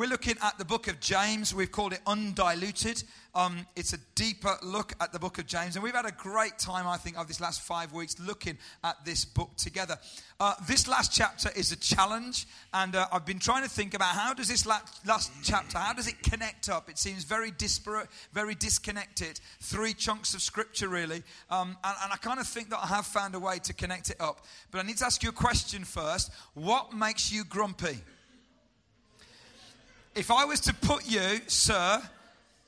[0.00, 1.54] we're looking at the book of James.
[1.54, 3.04] We've called it Undiluted.
[3.34, 5.76] Um, it's a deeper look at the book of James.
[5.76, 9.04] And we've had a great time, I think, of this last five weeks looking at
[9.04, 9.98] this book together.
[10.40, 12.46] Uh, this last chapter is a challenge.
[12.72, 15.92] And uh, I've been trying to think about how does this last, last chapter, how
[15.92, 16.88] does it connect up?
[16.88, 19.38] It seems very disparate, very disconnected.
[19.60, 21.22] Three chunks of scripture, really.
[21.50, 24.08] Um, and, and I kind of think that I have found a way to connect
[24.08, 24.46] it up.
[24.70, 26.32] But I need to ask you a question first.
[26.54, 27.98] What makes you grumpy?
[30.14, 32.02] If I was to put you, sir,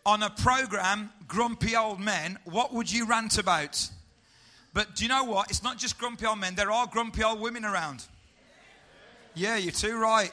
[0.06, 3.90] on a program, Grumpy Old Men, what would you rant about?
[4.72, 5.50] But do you know what?
[5.50, 8.06] It's not just grumpy old men, there are grumpy old women around.
[9.34, 10.32] Yeah, you're too right.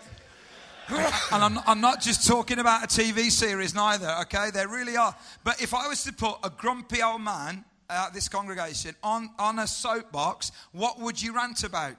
[0.90, 4.50] and I'm, I'm, not just talking about a TV series neither, okay?
[4.52, 5.16] There really are.
[5.44, 9.60] But if I was to put a grumpy old man at this congregation on, on
[9.60, 11.96] a soapbox, what would you rant about?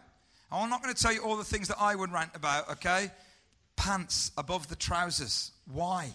[0.51, 3.11] I'm not going to tell you all the things that I would rant about, okay?
[3.80, 5.52] Pants above the trousers.
[5.73, 6.11] Why?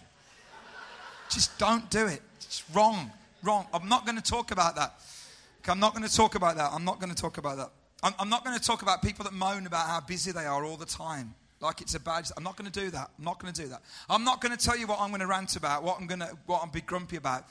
[1.28, 2.22] Just don't do it.
[2.36, 3.10] It's wrong.
[3.42, 3.66] Wrong.
[3.74, 4.94] I'm not going to talk about that.
[5.58, 6.70] Okay, I'm not going to talk about that.
[6.72, 7.70] I'm not going to talk about that.
[8.04, 10.64] I'm, I'm not going to talk about people that moan about how busy they are
[10.64, 11.34] all the time.
[11.60, 12.30] Like it's a badge.
[12.36, 13.10] I'm not going to do that.
[13.18, 13.82] I'm not going to do that.
[14.08, 16.20] I'm not going to tell you what I'm going to rant about, what I'm going
[16.20, 17.46] to, what I'm be grumpy about.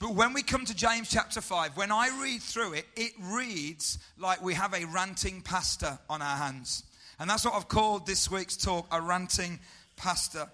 [0.00, 3.98] But when we come to James chapter 5, when I read through it, it reads
[4.16, 6.84] like we have a ranting pastor on our hands.
[7.18, 9.58] And that's what I've called this week's talk a ranting
[9.96, 10.48] pastor.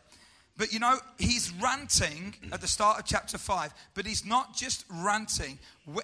[0.57, 4.85] But you know, he's ranting at the start of chapter 5, but he's not just
[4.89, 5.59] ranting.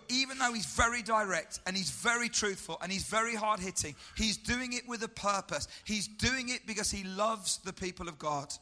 [0.09, 4.37] Even though he's very direct and he's very truthful and he's very hard hitting, he's
[4.37, 5.69] doing it with a purpose.
[5.85, 8.53] He's doing it because he loves the people of God.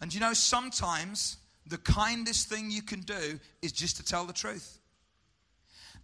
[0.00, 4.32] And you know, sometimes the kindest thing you can do is just to tell the
[4.32, 4.78] truth.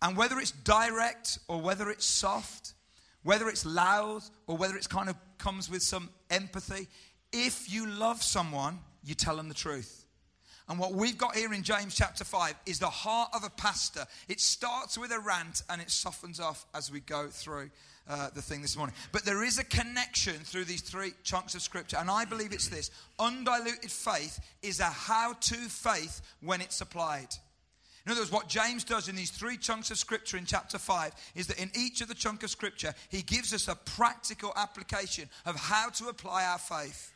[0.02, 2.74] And whether it's direct or whether it's soft,
[3.22, 6.88] whether it's loud or whether it's kind of comes with some empathy,
[7.32, 10.06] if you love someone, you tell them the truth.
[10.68, 14.04] And what we've got here in James chapter 5 is the heart of a pastor.
[14.28, 17.70] It starts with a rant and it softens off as we go through
[18.06, 18.94] uh, the thing this morning.
[19.10, 21.96] But there is a connection through these three chunks of scripture.
[21.98, 27.28] And I believe it's this undiluted faith is a how to faith when it's applied.
[28.08, 31.12] In other words, what James does in these three chunks of scripture in chapter 5
[31.34, 35.28] is that in each of the chunk of scripture, he gives us a practical application
[35.44, 37.12] of how to apply our faith.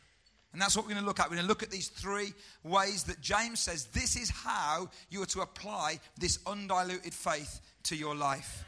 [0.51, 1.31] And that's what we're going to look at.
[1.31, 2.31] We're going to look at these three
[2.63, 7.95] ways that James says this is how you are to apply this undiluted faith to
[7.95, 8.63] your life.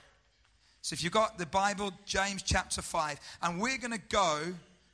[0.82, 4.42] So if you've got the Bible, James chapter 5, and we're going to go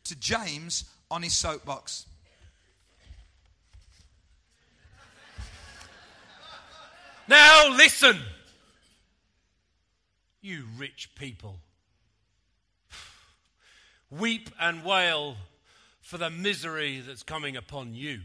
[0.03, 2.07] to James on his soapbox.
[7.31, 8.19] Now listen,
[10.41, 11.59] you rich people.
[14.09, 15.37] Weep and wail
[16.01, 18.19] for the misery that's coming upon you.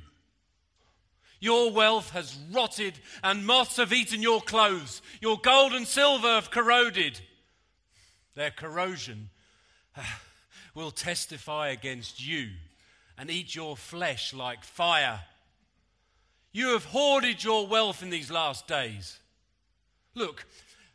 [1.39, 5.01] Your wealth has rotted, and moths have eaten your clothes.
[5.21, 7.21] Your gold and silver have corroded.
[8.35, 9.31] Their corrosion
[10.75, 12.49] will testify against you
[13.17, 15.21] and eat your flesh like fire.
[16.57, 19.19] You have hoarded your wealth in these last days.
[20.15, 20.47] Look,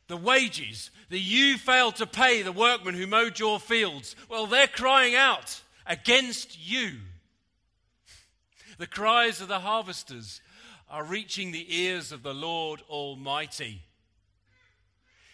[0.07, 4.66] the wages that you failed to pay the workmen who mowed your fields, well, they're
[4.66, 6.94] crying out against you.
[8.79, 10.41] The cries of the harvesters
[10.89, 13.83] are reaching the ears of the Lord Almighty.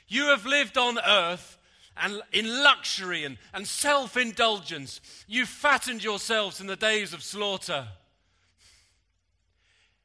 [0.09, 1.57] You have lived on earth
[1.95, 4.99] and in luxury and, and self indulgence.
[5.25, 7.87] You fattened yourselves in the days of slaughter.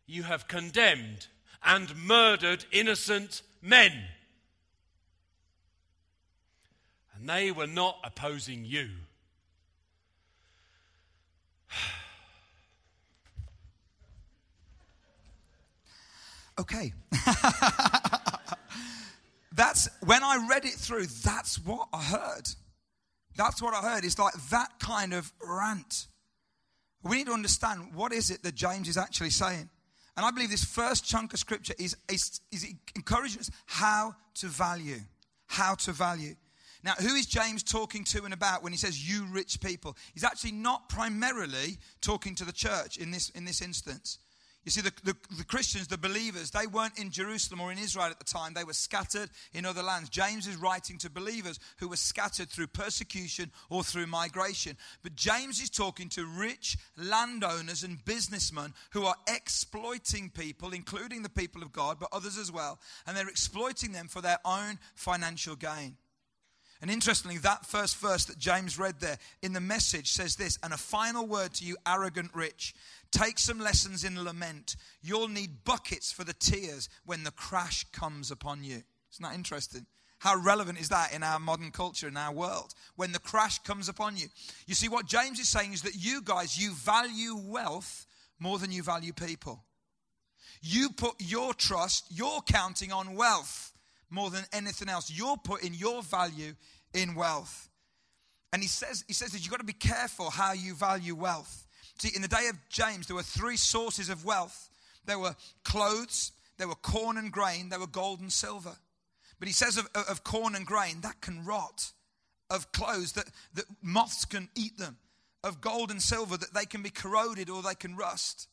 [0.06, 1.28] You have condemned
[1.64, 3.92] and murdered innocent men.
[7.16, 8.88] And they were not opposing you.
[16.58, 16.92] okay.
[19.52, 22.48] that's when I read it through, that's what I heard.
[23.36, 24.04] That's what I heard.
[24.04, 26.08] It's like that kind of rant.
[27.02, 29.70] We need to understand what is it that James is actually saying.
[30.16, 34.46] And I believe this first chunk of scripture is, is, is encouraging us how to
[34.46, 35.00] value.
[35.46, 36.34] How to value.
[36.84, 39.96] Now, who is James talking to and about when he says, you rich people?
[40.14, 44.18] He's actually not primarily talking to the church in this, in this instance.
[44.64, 48.06] You see, the, the, the, Christians, the believers, they weren't in Jerusalem or in Israel
[48.06, 48.54] at the time.
[48.54, 50.08] They were scattered in other lands.
[50.08, 54.76] James is writing to believers who were scattered through persecution or through migration.
[55.02, 61.28] But James is talking to rich landowners and businessmen who are exploiting people, including the
[61.28, 62.78] people of God, but others as well.
[63.04, 65.96] And they're exploiting them for their own financial gain.
[66.82, 70.72] And interestingly, that first verse that James read there in the message says this And
[70.72, 72.74] a final word to you, arrogant rich.
[73.12, 74.74] Take some lessons in lament.
[75.00, 78.82] You'll need buckets for the tears when the crash comes upon you.
[79.12, 79.86] Isn't that interesting?
[80.18, 82.74] How relevant is that in our modern culture, in our world?
[82.96, 84.26] When the crash comes upon you.
[84.66, 88.06] You see, what James is saying is that you guys, you value wealth
[88.40, 89.62] more than you value people.
[90.60, 93.71] You put your trust, you're counting on wealth
[94.12, 95.10] more than anything else.
[95.10, 96.54] You're putting your value
[96.94, 97.68] in wealth.
[98.52, 101.66] And he says, he says that you've got to be careful how you value wealth.
[101.98, 104.68] See, in the day of James, there were three sources of wealth
[105.04, 108.76] there were clothes, there were corn and grain, there were gold and silver.
[109.38, 111.92] But he says of, of corn and grain, that can rot.
[112.50, 114.98] Of clothes, that, that moths can eat them.
[115.42, 118.46] Of gold and silver, that they can be corroded or they can rust.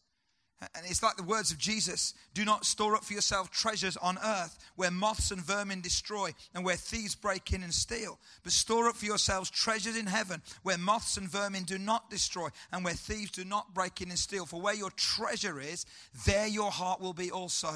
[0.62, 4.18] And it's like the words of Jesus do not store up for yourself treasures on
[4.18, 8.20] earth where moths and vermin destroy and where thieves break in and steal.
[8.44, 12.50] But store up for yourselves treasures in heaven where moths and vermin do not destroy
[12.74, 14.46] and where thieves do not break in and steal.
[14.46, 15.86] For where your treasure is,
[16.26, 17.74] there your heart will be also.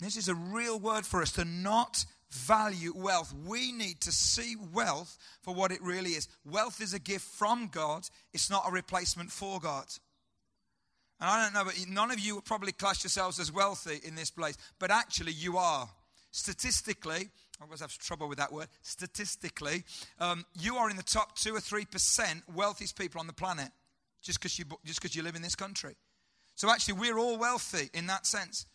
[0.00, 3.34] This is a real word for us to not value wealth.
[3.46, 6.28] We need to see wealth for what it really is.
[6.46, 9.86] Wealth is a gift from God, it's not a replacement for God.
[11.20, 14.14] And I don't know, but none of you would probably class yourselves as wealthy in
[14.14, 15.88] this place, but actually you are.
[16.30, 17.28] Statistically,
[17.60, 18.68] I always have trouble with that word.
[18.82, 19.82] Statistically,
[20.20, 23.70] um, you are in the top two or three percent wealthiest people on the planet,
[24.22, 25.96] just because you just because you live in this country.
[26.54, 28.66] So actually, we're all wealthy in that sense.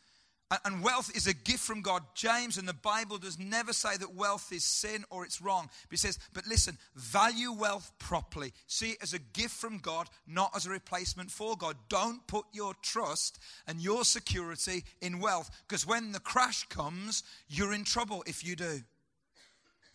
[0.65, 2.03] And wealth is a gift from God.
[2.15, 5.69] James and the Bible does never say that wealth is sin or it's wrong.
[5.89, 8.53] But he says, but listen, value wealth properly.
[8.67, 11.77] See it as a gift from God, not as a replacement for God.
[11.89, 17.73] Don't put your trust and your security in wealth because when the crash comes, you're
[17.73, 18.81] in trouble if you do.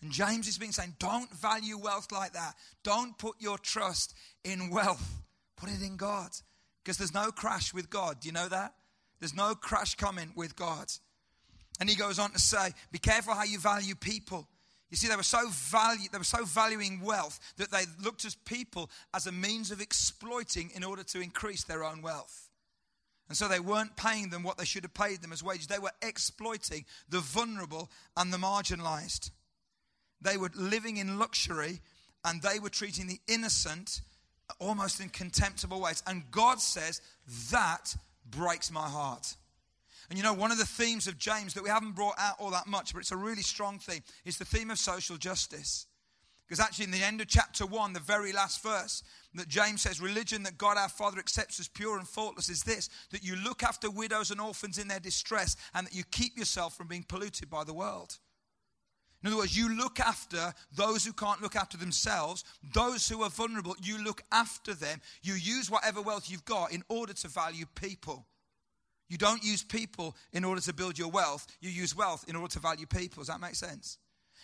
[0.00, 2.54] And James has been saying, don't value wealth like that.
[2.84, 4.14] Don't put your trust
[4.44, 5.22] in wealth.
[5.56, 6.30] Put it in God
[6.82, 8.20] because there's no crash with God.
[8.20, 8.74] Do you know that?
[9.20, 10.92] There's no crash coming with God.
[11.80, 14.48] And he goes on to say, be careful how you value people.
[14.90, 18.34] You see, they were so value, they were so valuing wealth that they looked at
[18.44, 22.48] people as a means of exploiting in order to increase their own wealth.
[23.28, 25.66] And so they weren't paying them what they should have paid them as wages.
[25.66, 29.30] They were exploiting the vulnerable and the marginalized.
[30.22, 31.80] They were living in luxury
[32.24, 34.00] and they were treating the innocent
[34.58, 36.02] almost in contemptible ways.
[36.06, 37.02] And God says
[37.52, 37.94] that
[38.30, 39.34] breaks my heart.
[40.08, 42.50] And you know, one of the themes of James that we haven't brought out all
[42.50, 45.86] that much, but it's a really strong theme, is the theme of social justice.
[46.46, 49.02] Because actually, in the end of chapter 1, the very last verse,
[49.34, 52.88] that James says, Religion that God our Father accepts as pure and faultless is this
[53.10, 56.74] that you look after widows and orphans in their distress, and that you keep yourself
[56.74, 58.18] from being polluted by the world.
[59.22, 63.30] In other words, you look after those who can't look after themselves, those who are
[63.30, 65.00] vulnerable, you look after them.
[65.22, 68.26] You use whatever wealth you've got in order to value people.
[69.08, 72.52] You don't use people in order to build your wealth, you use wealth in order
[72.52, 73.22] to value people.
[73.22, 73.98] Does that make sense?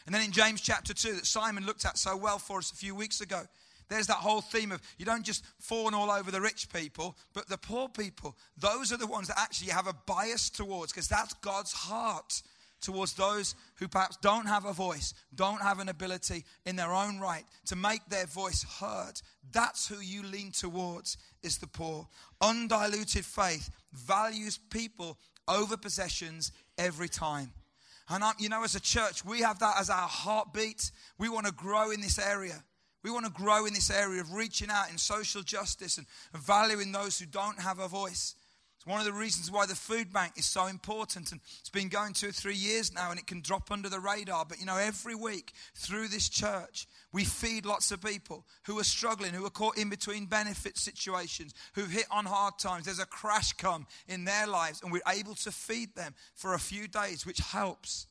[0.07, 2.77] And then in James chapter 2, that Simon looked at so well for us a
[2.77, 3.43] few weeks ago,
[3.89, 7.49] there's that whole theme of you don't just fawn all over the rich people, but
[7.49, 8.37] the poor people.
[8.57, 12.43] Those are the ones that actually have a bias towards, because that's God's heart
[12.85, 17.19] towards those who perhaps don't have a voice, don't have an ability in their own
[17.19, 19.21] right to make their voice heard.
[19.53, 22.09] That's who you lean towards is the poor.
[22.41, 25.19] Undiluted faith values people
[25.49, 27.53] over possessions every time.
[28.09, 30.91] And I, you know, as a church, we have that as our heartbeat.
[31.19, 32.63] We want to grow in this area.
[33.03, 36.93] We want to grow in this area of reaching out in social justice and valuing
[36.93, 38.35] those who don't have a voice.
[38.85, 41.33] It's one of the reasons why the food bank is so important.
[41.33, 43.99] And it's been going two or three years now and it can drop under the
[43.99, 44.45] radar.
[44.45, 48.85] But you know, every week through this church, we feed lots of people who are
[48.85, 52.85] struggling, who are caught in between benefit situations, who've hit on hard times.
[52.85, 56.59] There's a crash come in their lives, and we're able to feed them for a
[56.59, 58.07] few days, which helps.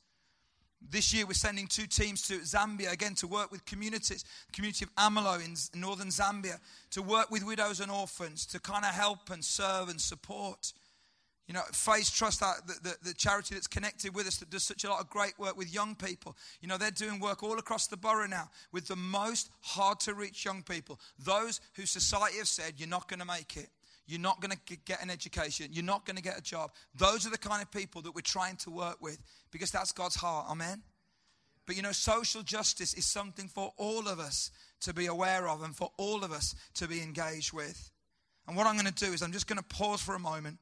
[0.89, 4.95] This year, we're sending two teams to Zambia again to work with communities, community of
[4.95, 6.59] Amalo in northern Zambia,
[6.91, 10.73] to work with widows and orphans, to kind of help and serve and support.
[11.47, 14.85] You know, Faith Trust, the, the, the, charity that's connected with us that does such
[14.85, 16.37] a lot of great work with young people.
[16.61, 20.13] You know, they're doing work all across the borough now with the most hard to
[20.13, 21.01] reach young people.
[21.19, 23.69] Those who society have said, you're not going to make it.
[24.05, 25.67] You're not going to get an education.
[25.72, 26.72] You're not going to get a job.
[26.95, 29.17] Those are the kind of people that we're trying to work with
[29.51, 30.48] because that's God's heart.
[30.50, 30.81] Amen.
[31.65, 35.63] But you know, social justice is something for all of us to be aware of
[35.63, 37.91] and for all of us to be engaged with.
[38.48, 40.57] And what I'm going to do is I'm just going to pause for a moment.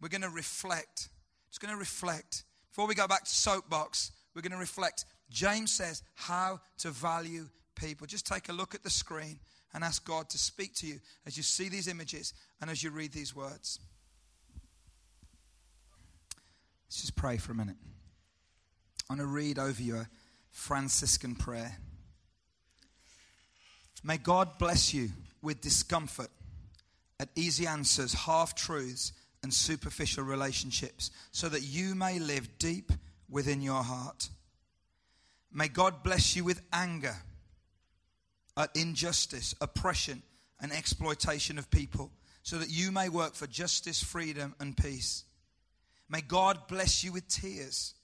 [0.00, 1.08] We're going to reflect.
[1.50, 2.44] Just going to reflect.
[2.70, 7.48] Before we go back to soapbox, we're going to reflect James says how to value
[7.74, 8.06] people.
[8.06, 9.40] Just take a look at the screen
[9.74, 12.90] and ask God to speak to you as you see these images and as you
[12.90, 13.80] read these words.
[16.86, 17.76] Let's just pray for a minute.
[19.08, 20.08] I want to read over you a
[20.50, 21.76] Franciscan prayer.
[24.02, 25.10] May God bless you
[25.42, 26.30] with discomfort
[27.20, 32.92] at easy answers, half truths, and superficial relationships so that you may live deep
[33.28, 34.28] within your heart.
[35.52, 37.16] May God bless you with anger
[38.74, 40.22] injustice, oppression,
[40.60, 42.10] and exploitation of people
[42.42, 45.24] so that you may work for justice, freedom, and peace.
[46.08, 47.94] May God bless you with tears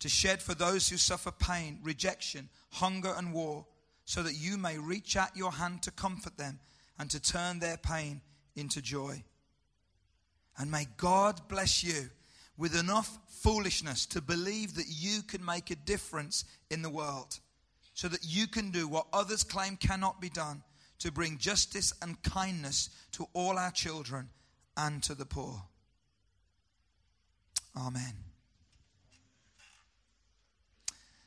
[0.00, 3.66] to shed for those who suffer pain, rejection, hunger, and war
[4.04, 6.60] so that you may reach out your hand to comfort them
[6.98, 8.20] and to turn their pain
[8.54, 9.22] into joy.
[10.58, 12.10] And may God bless you
[12.56, 17.38] with enough foolishness to believe that you can make a difference in the world
[17.98, 20.62] so that you can do what others claim cannot be done
[21.00, 24.28] to bring justice and kindness to all our children
[24.76, 25.64] and to the poor.
[27.76, 28.12] Amen.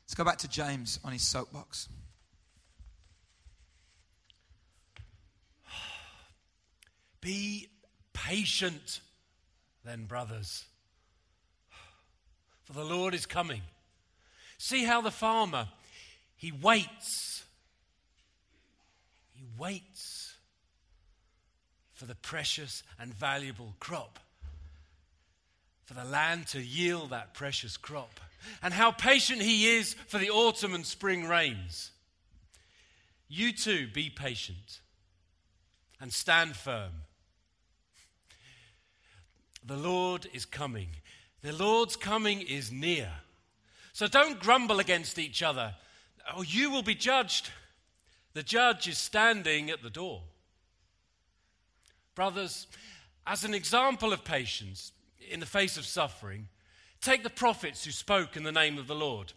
[0.06, 1.90] Let's go back to James on his soapbox.
[7.20, 7.68] Be
[8.14, 9.02] patient
[9.84, 10.64] then, brothers,
[12.64, 13.62] for the Lord is coming.
[14.58, 15.68] See how the farmer,
[16.42, 17.44] he waits.
[19.34, 20.34] He waits
[21.94, 24.18] for the precious and valuable crop,
[25.86, 28.20] for the land to yield that precious crop.
[28.64, 31.92] And how patient he is for the autumn and spring rains.
[33.30, 34.80] You too be patient
[36.00, 37.04] and stand firm
[39.64, 40.90] the Lord is coming.
[41.44, 43.12] The Lord's coming is near.
[43.94, 45.76] So don't grumble against each other,
[46.36, 47.50] or you will be judged.
[48.34, 50.22] The judge is standing at the door.
[52.16, 52.68] Brothers,
[53.26, 54.92] as an example of patience
[55.30, 56.48] in the face of suffering,
[57.02, 59.34] take the prophets who spoke in the name of the Lord.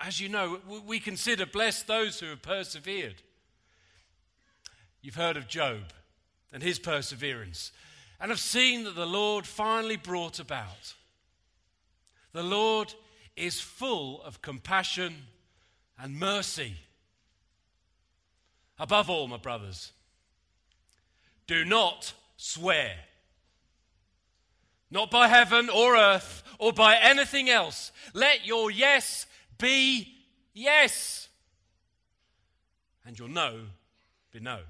[0.00, 3.22] As you know, we consider blessed those who have persevered.
[5.02, 5.92] You've heard of Job
[6.52, 7.72] and his perseverance
[8.20, 10.94] and have seen that the Lord finally brought about.
[12.32, 12.94] The Lord
[13.36, 15.26] is full of compassion
[16.02, 16.74] and mercy.
[18.78, 19.92] Above all, my brothers,
[21.46, 22.94] do not swear.
[24.90, 27.92] Not by heaven or earth or by anything else.
[28.14, 29.26] Let your yes
[29.58, 30.12] be
[30.52, 31.28] yes,
[33.04, 33.60] and your no
[34.32, 34.60] be no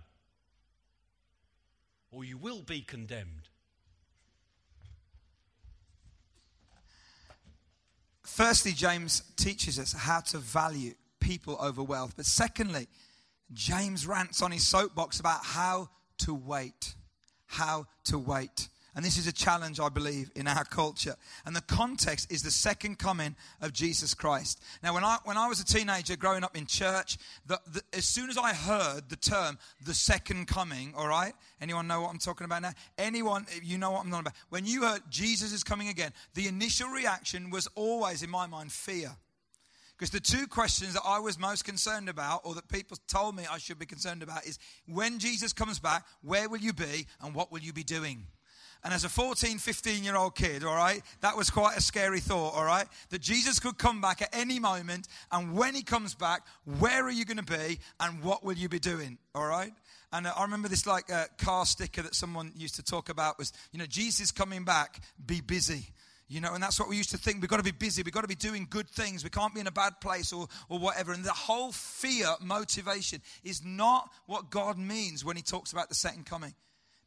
[2.13, 3.49] or you will be condemned.
[8.23, 10.95] Firstly, James teaches us how to value
[11.31, 12.15] people over wealth.
[12.17, 12.89] But secondly,
[13.53, 16.97] James rants on his soapbox about how to wait.
[17.47, 18.69] How to wait.
[18.97, 21.15] And this is a challenge, I believe, in our culture.
[21.47, 24.61] And the context is the second coming of Jesus Christ.
[24.83, 28.07] Now, when I, when I was a teenager growing up in church, the, the, as
[28.07, 29.57] soon as I heard the term
[29.87, 31.33] the second coming, all right?
[31.61, 32.73] Anyone know what I'm talking about now?
[32.99, 34.35] Anyone, you know what I'm talking about?
[34.49, 38.73] When you heard Jesus is coming again, the initial reaction was always, in my mind,
[38.73, 39.13] fear.
[40.01, 43.45] Because the two questions that I was most concerned about, or that people told me
[43.51, 47.35] I should be concerned about, is when Jesus comes back, where will you be and
[47.35, 48.25] what will you be doing?
[48.83, 52.21] And as a 14, 15 year old kid, all right, that was quite a scary
[52.21, 52.87] thought, all right?
[53.11, 55.07] That Jesus could come back at any moment.
[55.31, 56.47] And when he comes back,
[56.79, 59.73] where are you going to be and what will you be doing, all right?
[60.15, 63.37] And uh, I remember this like uh, car sticker that someone used to talk about
[63.39, 65.91] was, you know, Jesus coming back, be busy.
[66.31, 67.41] You know, and that's what we used to think.
[67.41, 68.05] We've got to be busy.
[68.05, 69.25] We've got to be doing good things.
[69.25, 71.13] We can't be in a bad place or, or whatever.
[71.13, 75.97] And the whole fear motivation is not what God means when he talks about the
[75.97, 76.55] second coming.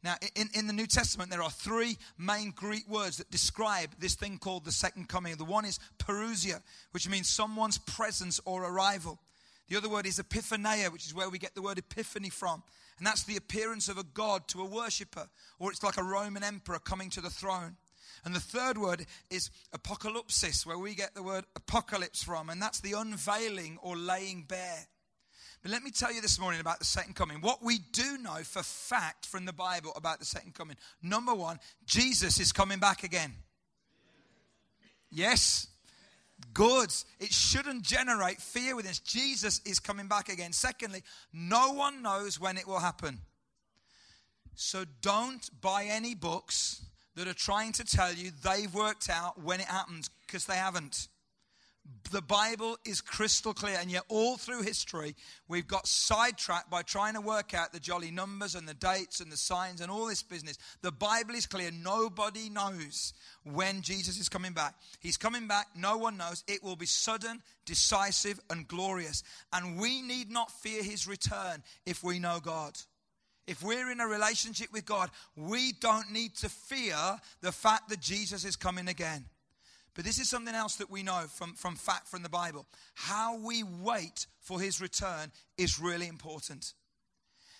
[0.02, 4.14] Now, in, in the New Testament, there are three main Greek words that describe this
[4.14, 5.34] thing called the second coming.
[5.36, 9.18] The one is parousia, which means someone's presence or arrival.
[9.70, 12.62] The other word is epiphania, which is where we get the word epiphany from.
[12.98, 15.28] And that's the appearance of a god to a worshiper,
[15.58, 17.76] or it's like a Roman emperor coming to the throne.
[18.24, 22.80] And the third word is apocalypsis, where we get the word apocalypse from, and that's
[22.80, 24.86] the unveiling or laying bare.
[25.62, 27.40] But let me tell you this morning about the second coming.
[27.40, 30.76] What we do know for fact from the Bible about the second coming.
[31.02, 33.32] Number one, Jesus is coming back again.
[35.10, 35.68] Yes.
[36.52, 36.92] Good.
[37.18, 38.98] It shouldn't generate fear within us.
[38.98, 40.52] Jesus is coming back again.
[40.52, 41.02] Secondly,
[41.32, 43.20] no one knows when it will happen.
[44.54, 46.82] So don't buy any books
[47.16, 51.08] that are trying to tell you they've worked out when it happens because they haven't.
[52.12, 55.14] The Bible is crystal clear, and yet all through history,
[55.48, 59.30] we've got sidetracked by trying to work out the jolly numbers and the dates and
[59.30, 60.56] the signs and all this business.
[60.80, 61.70] The Bible is clear.
[61.70, 64.74] Nobody knows when Jesus is coming back.
[65.00, 65.66] He's coming back.
[65.76, 66.42] No one knows.
[66.48, 69.22] It will be sudden, decisive, and glorious.
[69.52, 72.78] And we need not fear his return if we know God.
[73.46, 76.96] If we're in a relationship with God, we don't need to fear
[77.42, 79.26] the fact that Jesus is coming again.
[79.94, 82.66] But this is something else that we know from, from fact from the Bible.
[82.94, 86.72] How we wait for his return is really important.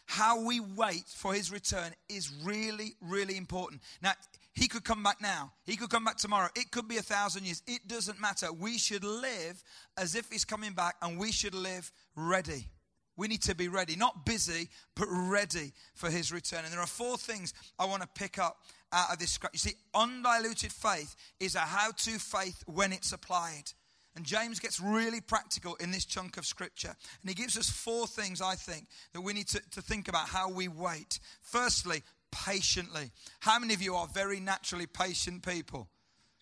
[0.06, 3.80] How we wait for his return is really, really important.
[4.02, 4.12] Now,
[4.52, 5.52] he could come back now.
[5.64, 6.48] He could come back tomorrow.
[6.54, 7.62] It could be a thousand years.
[7.66, 8.52] It doesn't matter.
[8.52, 9.62] We should live
[9.96, 12.68] as if he's coming back and we should live ready.
[13.16, 16.64] We need to be ready, not busy, but ready for his return.
[16.64, 18.58] And there are four things I want to pick up
[18.92, 19.54] out of this scripture.
[19.54, 23.72] You see, undiluted faith is a how to faith when it's applied.
[24.16, 26.94] And James gets really practical in this chunk of scripture.
[27.20, 30.28] And he gives us four things, I think, that we need to, to think about
[30.28, 31.18] how we wait.
[31.42, 33.10] Firstly, patiently.
[33.40, 35.88] How many of you are very naturally patient people?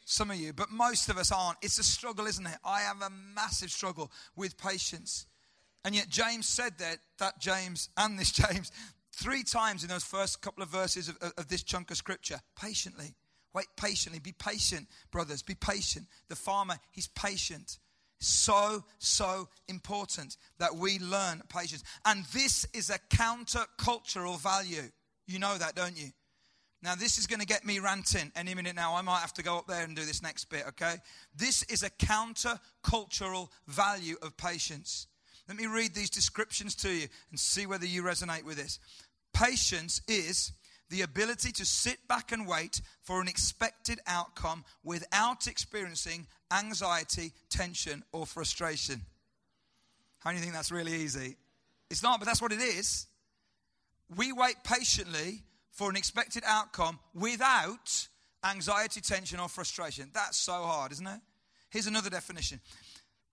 [0.05, 1.59] Some of you, but most of us aren't.
[1.63, 2.59] It's a struggle, isn't it?
[2.65, 5.27] I have a massive struggle with patience.
[5.85, 8.71] And yet, James said that, that James and this James,
[9.13, 13.15] three times in those first couple of verses of, of, this chunk of scripture patiently.
[13.55, 14.19] Wait patiently.
[14.19, 15.43] Be patient, brothers.
[15.43, 16.07] Be patient.
[16.29, 17.79] The farmer, he's patient.
[18.19, 21.83] So, so important that we learn patience.
[22.05, 24.91] And this is a counter-cultural value.
[25.27, 26.11] You know that, don't you?
[26.83, 28.95] Now, this is going to get me ranting any minute now.
[28.95, 30.97] I might have to go up there and do this next bit, okay?
[31.35, 35.07] This is a counter-cultural value of patience.
[35.49, 38.79] Let me read these descriptions to you and see whether you resonate with this.
[39.33, 40.53] Patience is
[40.89, 48.05] the ability to sit back and wait for an expected outcome without experiencing anxiety, tension,
[48.13, 49.01] or frustration.
[50.19, 51.37] How do you think that's really easy?
[51.91, 53.07] It's not, but that's what it is.
[54.15, 58.07] We wait patiently for an expected outcome without
[58.45, 60.11] anxiety, tension, or frustration.
[60.13, 61.21] That's so hard, isn't it?
[61.71, 62.61] Here's another definition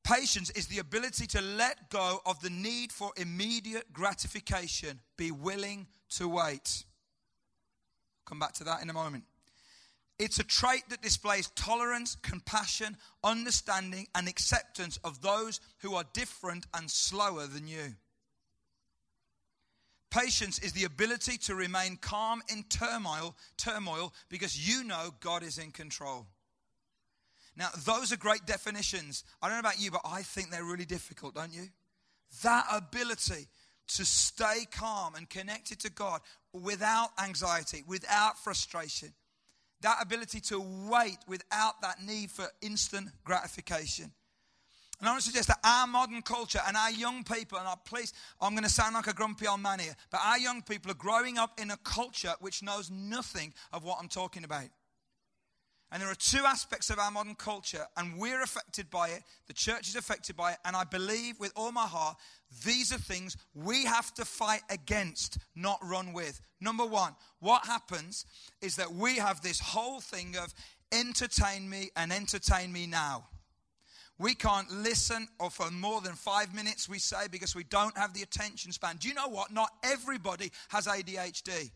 [0.04, 5.88] Patience is the ability to let go of the need for immediate gratification, be willing
[6.12, 6.84] to wait.
[8.26, 9.26] Come back to that in a moment.
[10.18, 16.66] It's a trait that displays tolerance, compassion, understanding, and acceptance of those who are different
[16.74, 17.96] and slower than you.
[20.12, 25.58] Patience is the ability to remain calm in turmoil, turmoil because you know God is
[25.58, 26.28] in control.
[27.60, 29.26] Now, those are great definitions.
[29.42, 31.68] I don't know about you, but I think they're really difficult, don't you?
[32.42, 33.48] That ability
[33.96, 36.22] to stay calm and connected to God
[36.54, 39.10] without anxiety, without frustration.
[39.82, 44.12] That ability to wait without that need for instant gratification.
[45.00, 47.76] And I want to suggest that our modern culture and our young people, and I
[47.86, 50.92] please, I'm going to sound like a grumpy old man here, but our young people
[50.92, 54.68] are growing up in a culture which knows nothing of what I'm talking about.
[55.92, 59.24] And there are two aspects of our modern culture, and we're affected by it.
[59.48, 60.58] The church is affected by it.
[60.64, 62.18] And I believe with all my heart,
[62.64, 66.42] these are things we have to fight against, not run with.
[66.62, 68.26] Number one, what happens
[68.62, 70.54] is that we have this whole thing of
[70.92, 73.28] entertain me and entertain me now.
[74.20, 78.14] We can't listen or for more than five minutes, we say, because we don't have
[78.14, 78.98] the attention span.
[78.98, 79.52] Do you know what?
[79.52, 81.72] Not everybody has ADHD.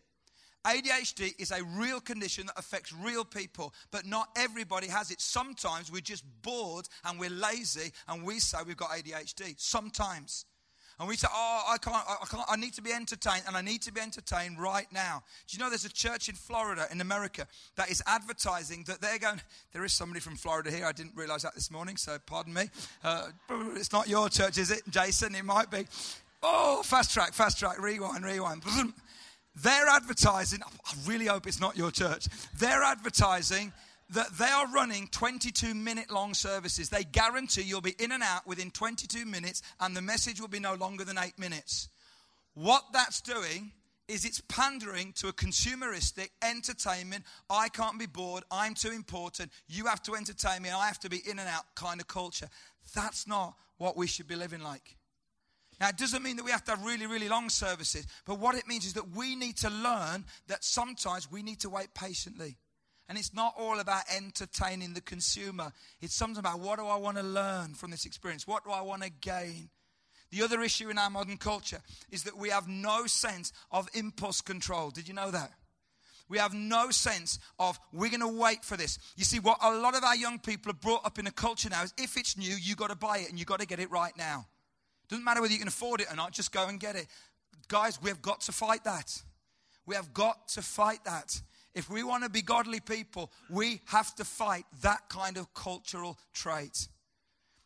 [0.66, 5.20] ADHD is a real condition that affects real people, but not everybody has it.
[5.20, 9.54] Sometimes we're just bored and we're lazy and we say we've got ADHD.
[9.58, 10.46] Sometimes.
[10.98, 13.62] And we say, oh, I can't, I can't, I need to be entertained, and I
[13.62, 15.24] need to be entertained right now.
[15.48, 19.18] Do you know there's a church in Florida, in America, that is advertising that they're
[19.18, 19.40] going,
[19.72, 20.86] there is somebody from Florida here.
[20.86, 22.70] I didn't realize that this morning, so pardon me.
[23.02, 23.26] Uh,
[23.74, 25.34] it's not your church, is it, Jason?
[25.34, 25.84] It might be.
[26.44, 28.62] Oh, fast track, fast track, rewind, rewind.
[29.56, 32.28] They're advertising, I really hope it's not your church.
[32.58, 33.72] They're advertising
[34.10, 36.88] that they are running 22 minute long services.
[36.88, 40.60] They guarantee you'll be in and out within 22 minutes and the message will be
[40.60, 41.88] no longer than eight minutes.
[42.54, 43.72] What that's doing
[44.06, 47.24] is it's pandering to a consumeristic entertainment.
[47.48, 48.44] I can't be bored.
[48.50, 49.50] I'm too important.
[49.68, 50.70] You have to entertain me.
[50.70, 52.48] I have to be in and out kind of culture.
[52.94, 54.96] That's not what we should be living like.
[55.80, 58.54] Now, it doesn't mean that we have to have really, really long services, but what
[58.54, 62.56] it means is that we need to learn that sometimes we need to wait patiently.
[63.08, 67.18] And it's not all about entertaining the consumer, it's something about what do I want
[67.18, 68.46] to learn from this experience?
[68.46, 69.68] What do I want to gain?
[70.30, 74.40] The other issue in our modern culture is that we have no sense of impulse
[74.40, 74.90] control.
[74.90, 75.52] Did you know that?
[76.28, 78.98] We have no sense of we're going to wait for this.
[79.16, 81.68] You see, what a lot of our young people are brought up in a culture
[81.68, 83.78] now is if it's new, you got to buy it and you got to get
[83.78, 84.46] it right now.
[85.08, 87.06] Doesn't matter whether you can afford it or not, just go and get it.
[87.68, 89.22] Guys, we have got to fight that.
[89.86, 91.40] We have got to fight that.
[91.74, 96.18] If we want to be godly people, we have to fight that kind of cultural
[96.32, 96.88] trait.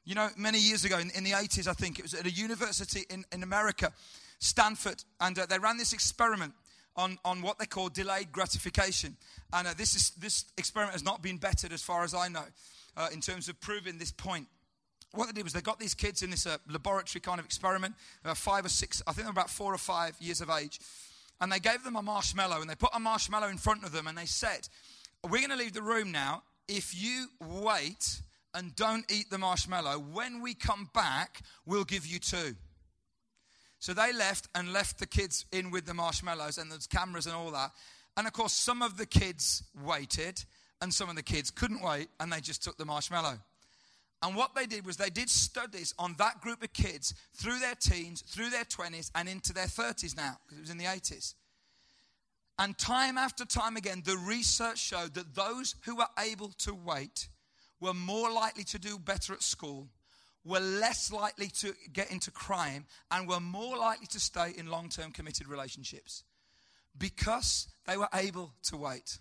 [0.05, 2.31] You know, many years ago, in, in the 80s, I think, it was at a
[2.31, 3.93] university in, in America,
[4.39, 6.55] Stanford, and uh, they ran this experiment
[6.97, 9.17] on, on what they call delayed gratification.
[9.53, 12.45] And uh, this, is, this experiment has not been bettered as far as I know
[12.97, 14.49] uh, in terms of proving this point.
[15.13, 17.95] What they did was they got these kids in this uh, laboratory kind of experiment,
[18.23, 20.81] about five or six, I think they were about four or five years of age.
[21.41, 24.07] And they gave them a marshmallow and they put a marshmallow in front of them
[24.07, 24.69] and they said,
[25.23, 26.43] We're going to leave the room now.
[26.67, 28.23] If you wait
[28.55, 32.57] and don't eat the marshmallow, when we come back, we'll give you two.
[33.79, 37.35] So they left and left the kids in with the marshmallows and there's cameras and
[37.35, 37.71] all that.
[38.17, 40.45] And of course, some of the kids waited
[40.83, 43.39] and some of the kids couldn't wait and they just took the marshmallow.
[44.23, 47.77] And what they did was they did studies on that group of kids through their
[47.77, 51.35] teens, through their 20s, and into their 30s now, because it was in the 80s.
[52.59, 57.29] And time after time again, the research showed that those who were able to wait
[57.81, 59.89] were more likely to do better at school,
[60.45, 64.89] were less likely to get into crime, and were more likely to stay in long
[64.89, 66.25] term committed relationships
[66.97, 69.19] because they were able to wait.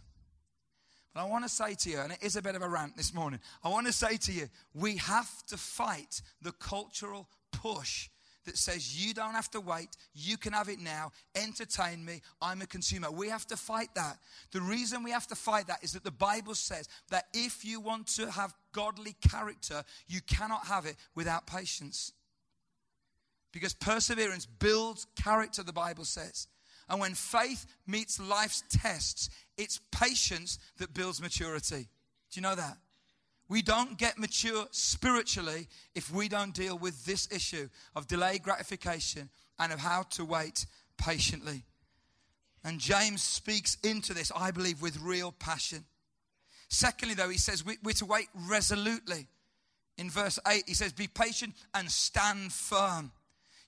[1.18, 2.96] But I want to say to you, and it is a bit of a rant
[2.96, 8.10] this morning, I want to say to you, we have to fight the cultural push
[8.46, 12.62] that says you don't have to wait, you can have it now, entertain me, I'm
[12.62, 13.10] a consumer.
[13.10, 14.20] We have to fight that.
[14.52, 17.80] The reason we have to fight that is that the Bible says that if you
[17.80, 22.12] want to have godly character, you cannot have it without patience.
[23.52, 26.46] Because perseverance builds character, the Bible says.
[26.90, 31.90] And when faith meets life's tests, it's patience that builds maturity.
[32.32, 32.78] Do you know that?
[33.50, 39.30] We don't get mature spiritually if we don't deal with this issue of delayed gratification
[39.58, 40.66] and of how to wait
[40.98, 41.64] patiently.
[42.64, 45.86] And James speaks into this, I believe, with real passion.
[46.70, 49.28] Secondly, though, he says we're to wait resolutely.
[49.98, 53.12] In verse 8, he says, Be patient and stand firm.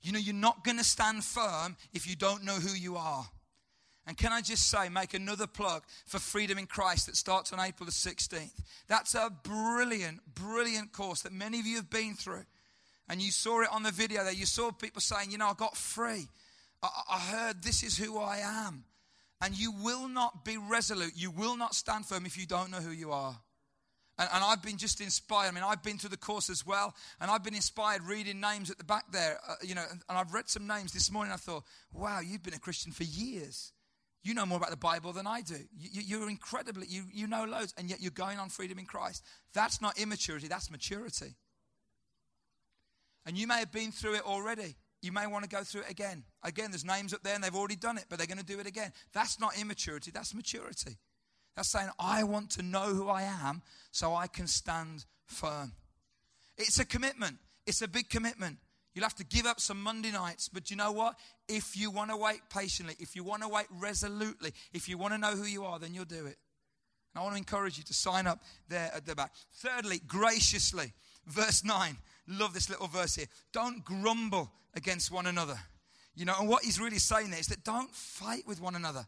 [0.01, 3.25] You know, you're not going to stand firm if you don't know who you are.
[4.07, 7.59] And can I just say, make another plug for Freedom in Christ that starts on
[7.59, 8.59] April the 16th?
[8.87, 12.45] That's a brilliant, brilliant course that many of you have been through.
[13.07, 14.33] And you saw it on the video there.
[14.33, 16.27] You saw people saying, you know, I got free.
[16.81, 18.85] I, I heard this is who I am.
[19.41, 21.13] And you will not be resolute.
[21.15, 23.37] You will not stand firm if you don't know who you are.
[24.19, 25.47] And, and, I've been just inspired.
[25.47, 28.69] I mean, I've been through the course as well, and I've been inspired reading names
[28.69, 29.39] at the back there.
[29.47, 31.31] Uh, you know, and, and I've read some names this morning.
[31.31, 33.71] I thought, wow, you've been a Christian for years.
[34.21, 35.55] You know more about the Bible than I do.
[35.77, 39.23] You, you're incredibly, you, you know loads, and yet you're going on freedom in Christ.
[39.53, 41.35] That's not immaturity, that's maturity.
[43.25, 44.75] And you may have been through it already.
[45.01, 46.23] You may want to go through it again.
[46.43, 48.59] Again, there's names up there and they've already done it, but they're going to do
[48.59, 48.91] it again.
[49.13, 50.97] That's not immaturity, that's maturity.
[51.59, 55.73] That's saying, I want to know who I am so I can stand firm.
[56.57, 57.35] It's a commitment,
[57.67, 58.59] it's a big commitment.
[58.93, 61.15] You'll have to give up some Monday nights, but you know what?
[61.49, 65.13] If you want to wait patiently, if you want to wait resolutely, if you want
[65.13, 66.37] to know who you are, then you'll do it.
[67.13, 69.33] And I want to encourage you to sign up there at the back.
[69.55, 70.93] Thirdly, graciously.
[71.25, 71.97] Verse 9.
[72.29, 73.27] Love this little verse here.
[73.51, 75.59] Don't grumble against one another.
[76.15, 79.05] You know, and what he's really saying there is that don't fight with one another.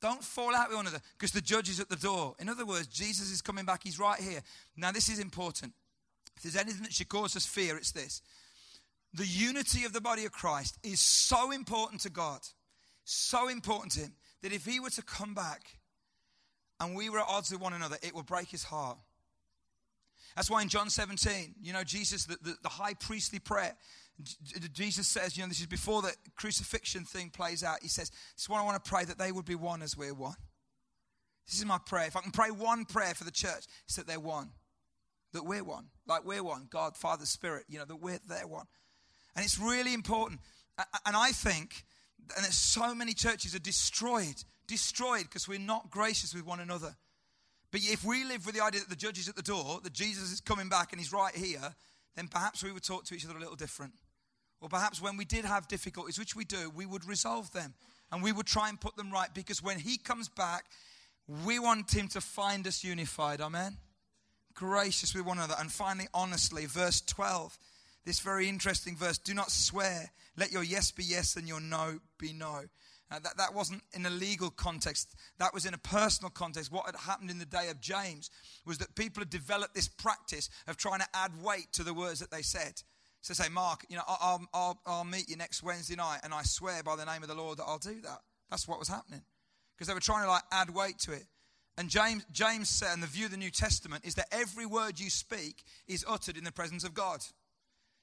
[0.00, 2.34] Don't fall out with one another because the judge is at the door.
[2.38, 3.82] In other words, Jesus is coming back.
[3.82, 4.40] He's right here.
[4.76, 5.72] Now, this is important.
[6.36, 8.22] If there's anything that should cause us fear, it's this.
[9.12, 12.40] The unity of the body of Christ is so important to God,
[13.04, 15.78] so important to Him, that if He were to come back
[16.78, 18.98] and we were at odds with one another, it would break His heart.
[20.36, 23.74] That's why in John 17, you know, Jesus, the, the, the high priestly prayer,
[24.72, 27.78] Jesus says, you know, this is before the crucifixion thing plays out.
[27.82, 29.96] He says, This is what I want to pray that they would be one as
[29.96, 30.36] we're one.
[31.46, 32.06] This is my prayer.
[32.06, 34.50] If I can pray one prayer for the church, it's that they're one.
[35.32, 35.86] That we're one.
[36.06, 36.66] Like we're one.
[36.68, 38.66] God, Father, Spirit, you know, that we're they're one.
[39.36, 40.40] And it's really important.
[41.06, 41.84] And I think,
[42.36, 46.96] and there's so many churches are destroyed, destroyed because we're not gracious with one another.
[47.70, 49.92] But if we live with the idea that the judge is at the door, that
[49.92, 51.74] Jesus is coming back and he's right here,
[52.16, 53.94] then perhaps we would talk to each other a little different.
[54.60, 57.74] Or perhaps when we did have difficulties, which we do, we would resolve them
[58.10, 60.64] and we would try and put them right because when he comes back,
[61.44, 63.40] we want him to find us unified.
[63.40, 63.76] Amen?
[64.54, 65.54] Gracious with one another.
[65.58, 67.56] And finally, honestly, verse 12,
[68.04, 70.10] this very interesting verse do not swear.
[70.36, 72.62] Let your yes be yes and your no be no.
[73.10, 76.70] Uh, that, that wasn't in a legal context, that was in a personal context.
[76.70, 78.30] What had happened in the day of James
[78.66, 82.20] was that people had developed this practice of trying to add weight to the words
[82.20, 82.82] that they said.
[83.20, 86.42] So say, Mark, you know, I'll, I'll, I'll meet you next Wednesday night, and I
[86.42, 88.20] swear by the name of the Lord that I'll do that.
[88.50, 89.22] That's what was happening.
[89.74, 91.24] Because they were trying to like add weight to it.
[91.76, 94.98] And James, James said, and the view of the New Testament is that every word
[94.98, 97.20] you speak is uttered in the presence of God.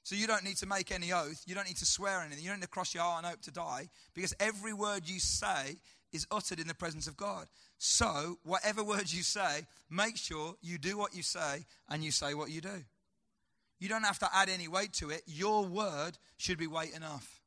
[0.02, 1.42] So you don't need to make any oath.
[1.46, 2.42] You don't need to swear anything.
[2.42, 5.18] You don't need to cross your heart and hope to die because every word you
[5.18, 5.76] say
[6.12, 7.46] is uttered in the presence of God.
[7.78, 12.34] So, whatever words you say, make sure you do what you say and you say
[12.34, 12.84] what you do.
[13.78, 15.22] You don't have to add any weight to it.
[15.26, 17.40] Your word should be weight enough.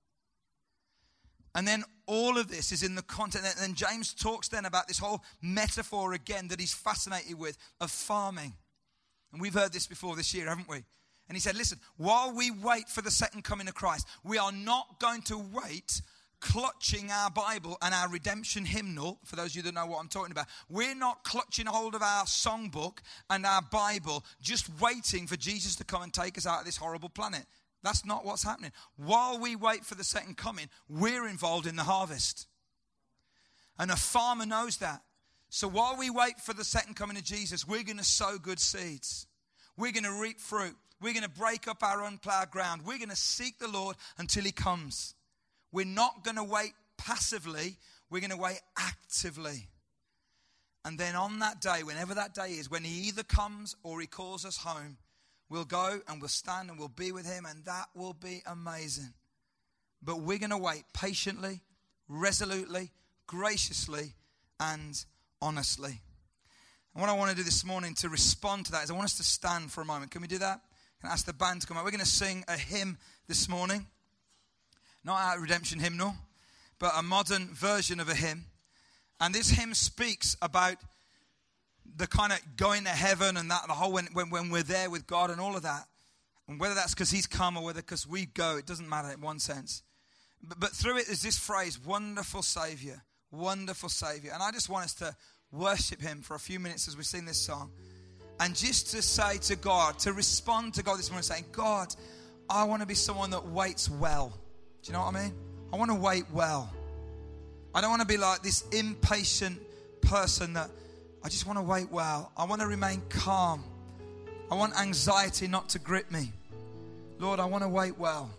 [1.56, 3.46] And then all of this is in the content.
[3.46, 7.90] And then James talks then about this whole metaphor again that he's fascinated with of
[7.90, 8.54] farming.
[9.32, 10.84] And we've heard this before this year, haven't we?
[11.28, 14.52] And he said, Listen, while we wait for the second coming of Christ, we are
[14.52, 16.02] not going to wait
[16.40, 19.20] clutching our Bible and our redemption hymnal.
[19.26, 22.02] For those of you that know what I'm talking about, we're not clutching hold of
[22.02, 23.00] our songbook
[23.30, 26.78] and our Bible, just waiting for Jesus to come and take us out of this
[26.78, 27.46] horrible planet.
[27.84, 28.72] That's not what's happening.
[28.98, 32.48] While we wait for the second coming, we're involved in the harvest.
[33.78, 35.02] And a farmer knows that.
[35.50, 38.60] So while we wait for the second coming of Jesus, we're going to sow good
[38.60, 39.26] seeds.
[39.78, 40.76] We're going to reap fruit.
[41.02, 42.82] We're going to break up our unplowed ground.
[42.86, 45.16] We're going to seek the Lord until He comes.
[45.72, 47.78] We're not going to wait passively,
[48.10, 49.68] we're going to wait actively.
[50.86, 54.08] And then on that day, whenever that day is, when He either comes or He
[54.08, 54.98] calls us home,
[55.50, 59.14] We'll go and we'll stand and we'll be with him, and that will be amazing.
[60.02, 61.62] But we're going to wait patiently,
[62.08, 62.92] resolutely,
[63.26, 64.14] graciously,
[64.60, 65.04] and
[65.42, 66.02] honestly.
[66.94, 69.06] And what I want to do this morning to respond to that is I want
[69.06, 70.12] us to stand for a moment.
[70.12, 70.62] Can we do that?
[71.02, 71.84] Can I ask the band to come out?
[71.84, 73.88] We're going to sing a hymn this morning.
[75.04, 76.16] Not our redemption hymnal,
[76.80, 78.46] but a modern version of a hymn.
[79.20, 80.78] And this hymn speaks about
[81.98, 84.90] the kind of going to heaven and that, the whole when, when, when we're there
[84.90, 85.86] with God and all of that.
[86.48, 89.22] And whether that's because He's come or whether because we go, it doesn't matter in
[89.22, 89.84] one sense.
[90.42, 94.32] But, but through it is this phrase, wonderful Savior, wonderful Savior.
[94.34, 95.16] And I just want us to
[95.52, 97.72] worship Him for a few minutes as we sing this song.
[98.40, 101.94] And just to say to God, to respond to God this morning, saying, God,
[102.50, 104.34] I want to be someone that waits well.
[104.90, 105.34] You know what I mean?
[105.72, 106.74] I want to wait well.
[107.76, 109.62] I don't want to be like this impatient
[110.02, 110.72] person that
[111.24, 112.32] I just want to wait well.
[112.36, 113.64] I want to remain calm.
[114.52, 116.34] I want anxiety not to grip me.
[117.20, 118.32] Lord, I want to wait well.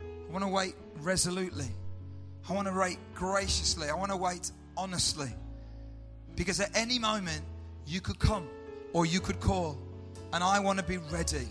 [0.00, 1.66] I want to wait resolutely.
[2.48, 3.88] I want to wait graciously.
[3.88, 5.34] I want to wait honestly.
[6.36, 7.42] Because at any moment,
[7.84, 8.46] you could come
[8.92, 9.76] or you could call.
[10.32, 11.48] And I want to be ready.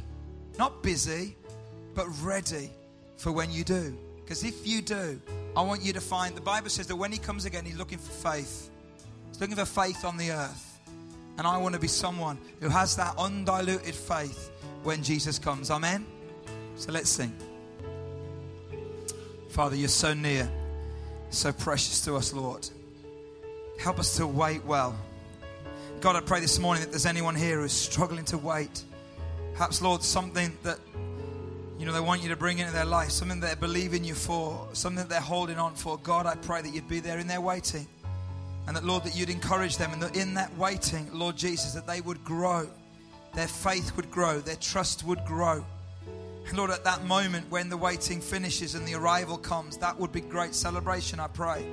[0.58, 1.36] Not busy,
[1.94, 2.70] but ready
[3.18, 3.98] for when you do.
[4.30, 5.20] Because if you do,
[5.58, 7.98] I want you to find the Bible says that when He comes again, He's looking
[7.98, 8.70] for faith.
[9.28, 10.80] He's looking for faith on the earth.
[11.40, 14.52] And I want to be someone who has that undiluted faith
[14.84, 15.72] when Jesus comes.
[15.72, 16.06] Amen?
[16.76, 17.36] So let's sing.
[19.50, 20.48] Father, you're so near,
[21.32, 22.70] so precious to us, Lord.
[23.80, 24.96] Help us to wait well.
[26.02, 28.84] God, I pray this morning that there's anyone here who's struggling to wait.
[29.54, 30.78] Perhaps, Lord, something that
[31.80, 34.14] you know they want you to bring into their life, something that they're believing you
[34.14, 35.98] for, something that they're holding on for.
[35.98, 37.88] God, I pray that you'd be there in their waiting.
[38.68, 41.88] And that, Lord, that you'd encourage them and that in that waiting, Lord Jesus, that
[41.88, 42.68] they would grow.
[43.34, 45.66] Their faith would grow, their trust would grow.
[46.48, 50.12] And Lord, at that moment when the waiting finishes and the arrival comes, that would
[50.12, 51.66] be great celebration, I pray.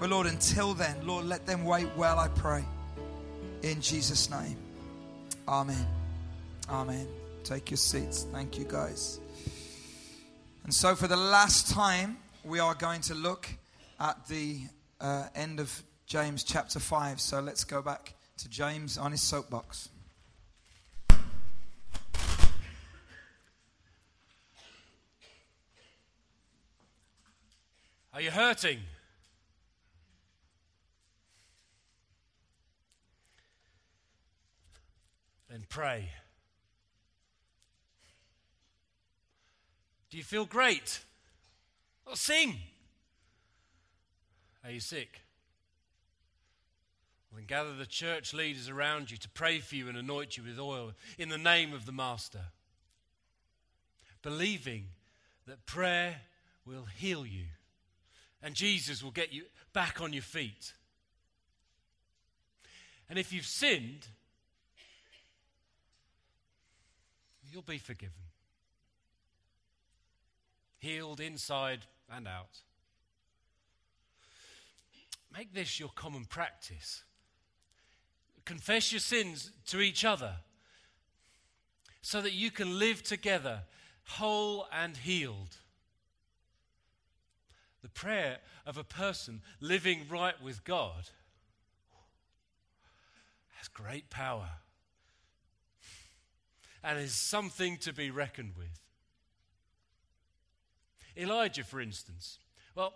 [0.00, 2.64] But Lord, until then, Lord, let them wait well, I pray.
[3.62, 4.56] In Jesus' name.
[5.46, 5.86] Amen.
[6.68, 7.06] Amen.
[7.44, 8.26] Take your seats.
[8.32, 9.20] Thank you, guys.
[10.64, 13.46] And so, for the last time, we are going to look
[14.00, 14.60] at the
[14.98, 17.20] uh, end of James chapter 5.
[17.20, 19.90] So let's go back to James on his soapbox.
[28.14, 28.78] Are you hurting?
[35.50, 36.08] Then pray.
[40.14, 41.00] Do you feel great?
[42.06, 42.54] Well, sing.
[44.62, 45.22] Are you sick?
[47.34, 50.56] Then gather the church leaders around you to pray for you and anoint you with
[50.60, 52.42] oil in the name of the Master.
[54.22, 54.84] Believing
[55.48, 56.20] that prayer
[56.64, 57.46] will heal you
[58.40, 60.74] and Jesus will get you back on your feet.
[63.10, 64.06] And if you've sinned,
[67.50, 68.14] you'll be forgiven.
[70.84, 72.60] Healed inside and out.
[75.32, 77.04] make this your common practice.
[78.44, 80.34] Confess your sins to each other
[82.02, 83.62] so that you can live together
[84.04, 85.56] whole and healed.
[87.80, 91.08] The prayer of a person living right with God
[93.54, 94.50] has great power
[96.82, 98.83] and is something to be reckoned with.
[101.16, 102.38] Elijah, for instance,
[102.74, 102.92] well,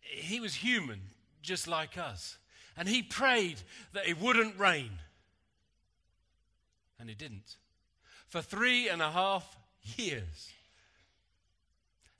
[0.00, 1.00] he was human
[1.42, 2.38] just like us,
[2.76, 3.60] and he prayed
[3.92, 4.90] that it wouldn't rain,
[6.98, 7.56] and it didn't
[8.32, 10.50] for three and a half years.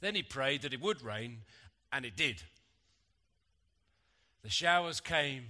[0.02, 1.38] Then he prayed that it would rain,
[1.90, 2.42] and it did.
[4.42, 5.44] The showers came,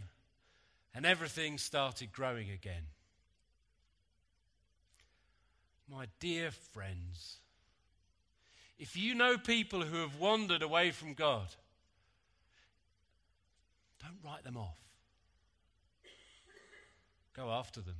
[0.94, 2.84] and everything started growing again.
[5.90, 7.38] My dear friends,
[8.82, 11.46] if you know people who have wandered away from God,
[14.02, 14.76] don't write them off.
[17.32, 17.94] Go after them.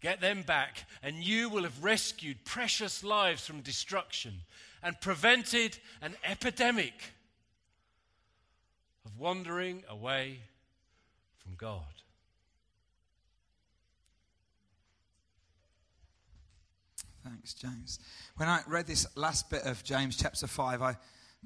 [0.00, 4.40] Get them back, and you will have rescued precious lives from destruction
[4.82, 6.94] and prevented an epidemic
[9.04, 10.40] of wandering away
[11.38, 11.84] from God.
[17.24, 17.98] Thanks, James.
[18.36, 20.96] When I read this last bit of James chapter 5, I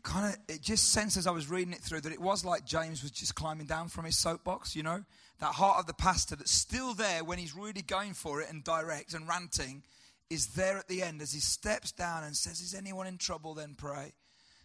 [0.03, 2.65] kind of, it just sensed as I was reading it through that it was like
[2.65, 5.05] James was just climbing down from his soapbox, you know?
[5.41, 8.63] that heart of the pastor that's still there when he's really going for it and
[8.65, 9.83] direct and ranting
[10.31, 13.55] is there at the end as he steps down and says, Is anyone in trouble?
[13.55, 14.13] Then pray.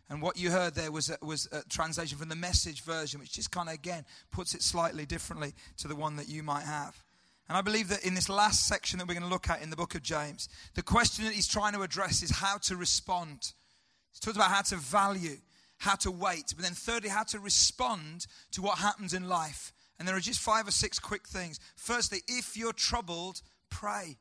[0.10, 3.34] And what you heard there was a, was a translation from the message version, which
[3.34, 7.04] just kind of again puts it slightly differently to the one that you might have.
[7.50, 9.72] And I believe that in this last section that we're going to look at in
[9.72, 13.54] the book of James, the question that he's trying to address is how to respond.
[14.14, 15.38] He talks about how to value,
[15.80, 19.74] how to wait, but then thirdly, how to respond to what happens in life.
[19.98, 21.60] And there are just five or six quick things.
[21.76, 24.18] Firstly, if you're troubled, pray.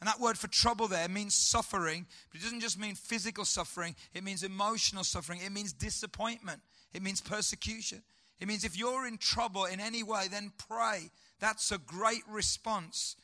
[0.00, 3.96] And that word for trouble there means suffering, but it doesn't just mean physical suffering,
[4.14, 6.60] it means emotional suffering, it means disappointment,
[6.94, 8.04] it means persecution.
[8.40, 11.10] It means if you're in trouble in any way, then pray.
[11.40, 13.16] That's a great response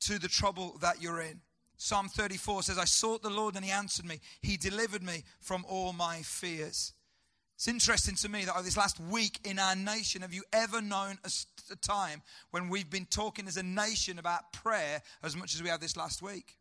[0.00, 1.40] to the trouble that you're in.
[1.76, 4.20] Psalm 34 says, I sought the Lord and he answered me.
[4.40, 6.92] He delivered me from all my fears.
[7.56, 10.80] It's interesting to me that over this last week in our nation, have you ever
[10.80, 11.30] known a,
[11.70, 15.68] a time when we've been talking as a nation about prayer as much as we
[15.68, 16.56] have this last week?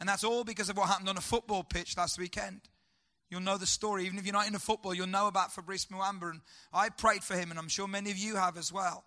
[0.00, 2.60] And that's all because of what happened on a football pitch last weekend.
[3.30, 4.06] You'll know the story.
[4.06, 6.30] Even if you're not into football, you'll know about Fabrice Muamba.
[6.30, 6.40] And
[6.72, 9.04] I prayed for him, and I'm sure many of you have as well.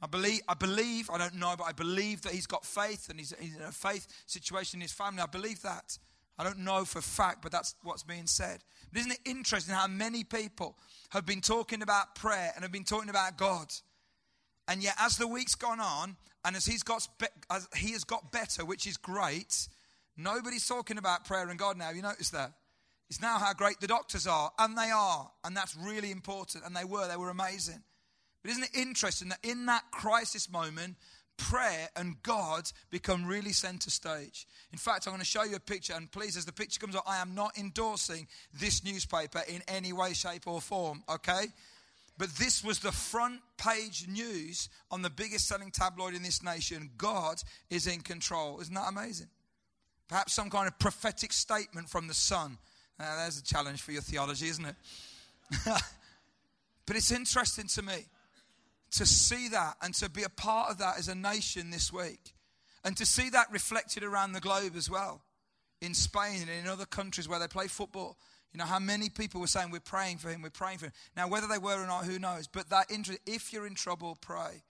[0.00, 3.18] I believe, I believe, I don't know, but I believe that he's got faith and
[3.18, 5.22] he's, he's in a faith situation in his family.
[5.22, 5.98] I believe that.
[6.38, 8.62] I don't know for fact, but that's what's being said.
[8.92, 10.76] But isn't it interesting how many people
[11.10, 13.72] have been talking about prayer and have been talking about God?
[14.68, 17.08] And yet, as the week's gone on, and as he's got,
[17.50, 19.68] as he has got better, which is great,
[20.16, 21.90] nobody's talking about prayer and God now.
[21.90, 22.52] You notice that?
[23.10, 26.64] It's now how great the doctors are, and they are, and that's really important.
[26.64, 27.82] And they were, they were amazing.
[28.42, 30.96] But isn't it interesting that in that crisis moment,
[31.38, 34.46] prayer and God become really center stage.
[34.72, 36.94] In fact, I'm going to show you a picture, and please, as the picture comes
[36.94, 41.46] up, I am not endorsing this newspaper in any way, shape, or form, okay?
[42.18, 46.90] But this was the front page news on the biggest selling tabloid in this nation.
[46.98, 48.60] God is in control.
[48.60, 49.28] Isn't that amazing?
[50.08, 52.58] Perhaps some kind of prophetic statement from the sun.
[52.98, 54.74] Uh, there's a challenge for your theology, isn't it?
[55.64, 58.04] but it's interesting to me
[58.92, 62.34] to see that and to be a part of that as a nation this week.
[62.84, 65.22] And to see that reflected around the globe as well.
[65.80, 68.18] In Spain and in other countries where they play football.
[68.52, 70.92] You know, how many people were saying, We're praying for him, we're praying for him.
[71.16, 72.46] Now, whether they were or not, who knows?
[72.46, 74.62] But that interest, if you're in trouble, pray.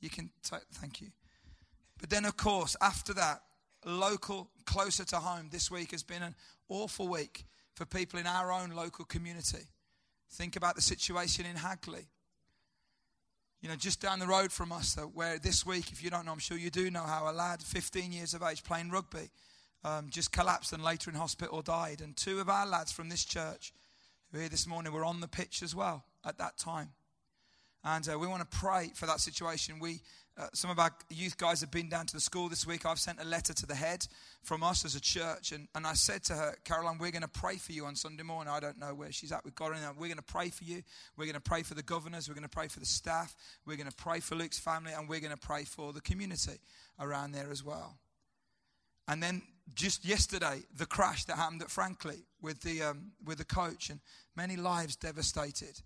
[0.00, 1.08] You can take, thank you.
[1.98, 3.42] But then, of course, after that,
[3.84, 6.34] local, closer to home, this week has been an
[6.68, 9.66] awful week for people in our own local community.
[10.32, 12.08] Think about the situation in Hagley
[13.62, 16.32] you know, just down the road from us, where this week, if you don't know,
[16.32, 19.30] I'm sure you do know how a lad, 15 years of age, playing rugby,
[19.84, 22.00] um, just collapsed and later in hospital died.
[22.00, 23.72] And two of our lads from this church
[24.30, 26.88] who are here this morning were on the pitch as well at that time.
[27.84, 29.78] And uh, we want to pray for that situation.
[29.78, 30.00] We
[30.38, 32.86] uh, some of our youth guys have been down to the school this week.
[32.86, 34.06] I've sent a letter to the head
[34.42, 37.28] from us as a church, and, and I said to her, Caroline, we're going to
[37.28, 38.50] pray for you on Sunday morning.
[38.50, 39.72] I don't know where she's at with God.
[39.72, 40.82] And we're going to pray for you.
[41.18, 42.28] We're going to pray for the governors.
[42.28, 43.36] We're going to pray for the staff.
[43.66, 46.58] We're going to pray for Luke's family, and we're going to pray for the community
[46.98, 47.98] around there as well.
[49.08, 49.42] And then
[49.74, 54.00] just yesterday, the crash that happened at Franklin with the um, with the coach, and
[54.34, 55.80] many lives devastated.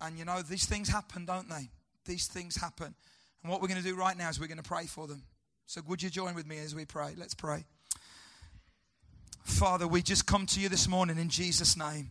[0.00, 1.70] And you know, these things happen, don't they?
[2.04, 2.94] These things happen.
[3.42, 5.22] And what we're going to do right now is we're going to pray for them.
[5.66, 7.14] So, would you join with me as we pray?
[7.16, 7.64] Let's pray.
[9.44, 12.10] Father, we just come to you this morning in Jesus' name.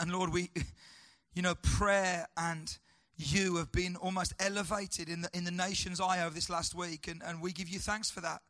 [0.00, 0.50] And Lord, we,
[1.34, 2.76] you know, prayer and
[3.16, 7.08] you have been almost elevated in the, in the nation's eye over this last week.
[7.08, 8.42] And, and we give you thanks for that.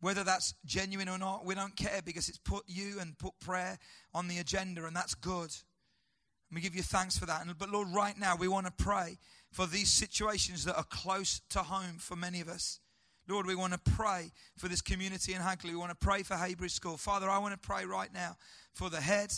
[0.00, 3.78] Whether that's genuine or not, we don't care because it's put you and put prayer
[4.12, 5.50] on the agenda, and that's good.
[6.50, 7.46] And we give you thanks for that.
[7.46, 9.18] And, but Lord, right now we want to pray
[9.52, 12.80] for these situations that are close to home for many of us.
[13.28, 15.70] Lord, we want to pray for this community in Hagley.
[15.70, 16.96] We want to pray for Haybridge School.
[16.96, 18.36] Father, I want to pray right now
[18.74, 19.32] for the head.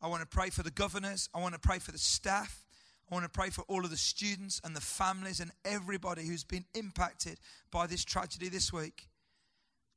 [0.00, 1.28] I want to pray for the governors.
[1.34, 2.64] I want to pray for the staff.
[3.10, 6.44] I want to pray for all of the students and the families and everybody who's
[6.44, 7.38] been impacted
[7.70, 9.08] by this tragedy this week.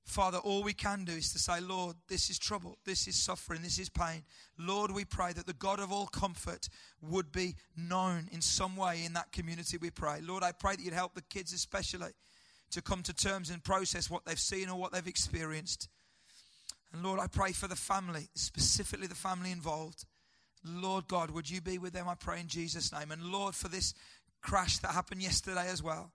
[0.10, 3.62] Father, all we can do is to say, Lord, this is trouble, this is suffering,
[3.62, 4.24] this is pain.
[4.58, 6.68] Lord, we pray that the God of all comfort
[7.00, 10.20] would be known in some way in that community, we pray.
[10.22, 12.10] Lord, I pray that you'd help the kids, especially,
[12.72, 15.88] to come to terms and process what they've seen or what they've experienced.
[16.92, 20.06] And Lord, I pray for the family, specifically the family involved.
[20.66, 22.10] Lord God, would you be with them?
[22.10, 23.12] I pray in Jesus' name.
[23.12, 23.94] And Lord, for this
[24.42, 26.12] crash that happened yesterday as well.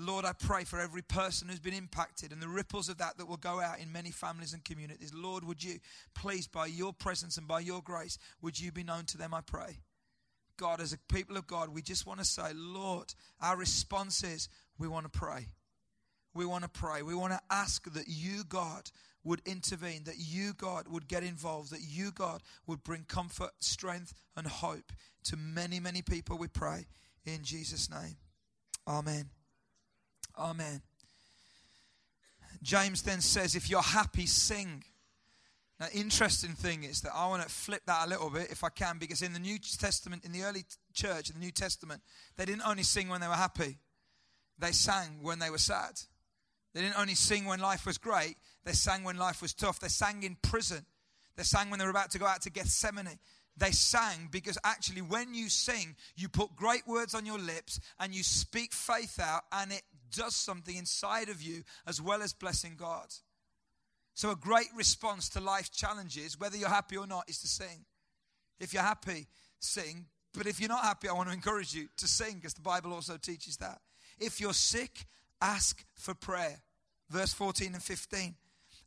[0.00, 3.26] Lord, I pray for every person who's been impacted and the ripples of that that
[3.26, 5.12] will go out in many families and communities.
[5.12, 5.80] Lord, would you,
[6.14, 9.40] please, by your presence and by your grace, would you be known to them, I
[9.40, 9.80] pray.
[10.56, 14.48] God, as a people of God, we just want to say, Lord, our response is
[14.78, 15.48] we want to pray.
[16.32, 17.02] We want to pray.
[17.02, 18.90] We want to ask that you, God,
[19.24, 24.14] would intervene, that you, God, would get involved, that you, God, would bring comfort, strength,
[24.36, 24.92] and hope
[25.24, 26.86] to many, many people, we pray.
[27.24, 28.16] In Jesus' name.
[28.86, 29.30] Amen.
[30.38, 30.80] Amen.
[32.62, 34.84] James then says, if you're happy, sing.
[35.80, 38.68] Now, interesting thing is that I want to flip that a little bit if I
[38.68, 42.02] can, because in the New Testament, in the early church, in the New Testament,
[42.36, 43.78] they didn't only sing when they were happy,
[44.58, 46.00] they sang when they were sad.
[46.74, 49.78] They didn't only sing when life was great, they sang when life was tough.
[49.78, 50.84] They sang in prison,
[51.36, 53.18] they sang when they were about to go out to Gethsemane.
[53.58, 58.14] They sang because actually, when you sing, you put great words on your lips and
[58.14, 59.82] you speak faith out, and it
[60.14, 63.06] does something inside of you as well as blessing God.
[64.14, 67.84] So, a great response to life challenges, whether you're happy or not, is to sing.
[68.60, 69.26] If you're happy,
[69.58, 70.06] sing.
[70.34, 72.92] But if you're not happy, I want to encourage you to sing because the Bible
[72.92, 73.80] also teaches that.
[74.18, 75.06] If you're sick,
[75.40, 76.60] ask for prayer.
[77.10, 78.34] Verse 14 and 15.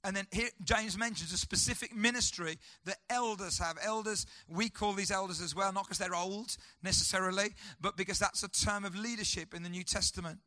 [0.04, 3.78] And then here, James mentions a specific ministry that elders have.
[3.84, 7.50] Elders, we call these elders as well, not because they're old necessarily,
[7.80, 10.40] but because that's a term of leadership in the New Testament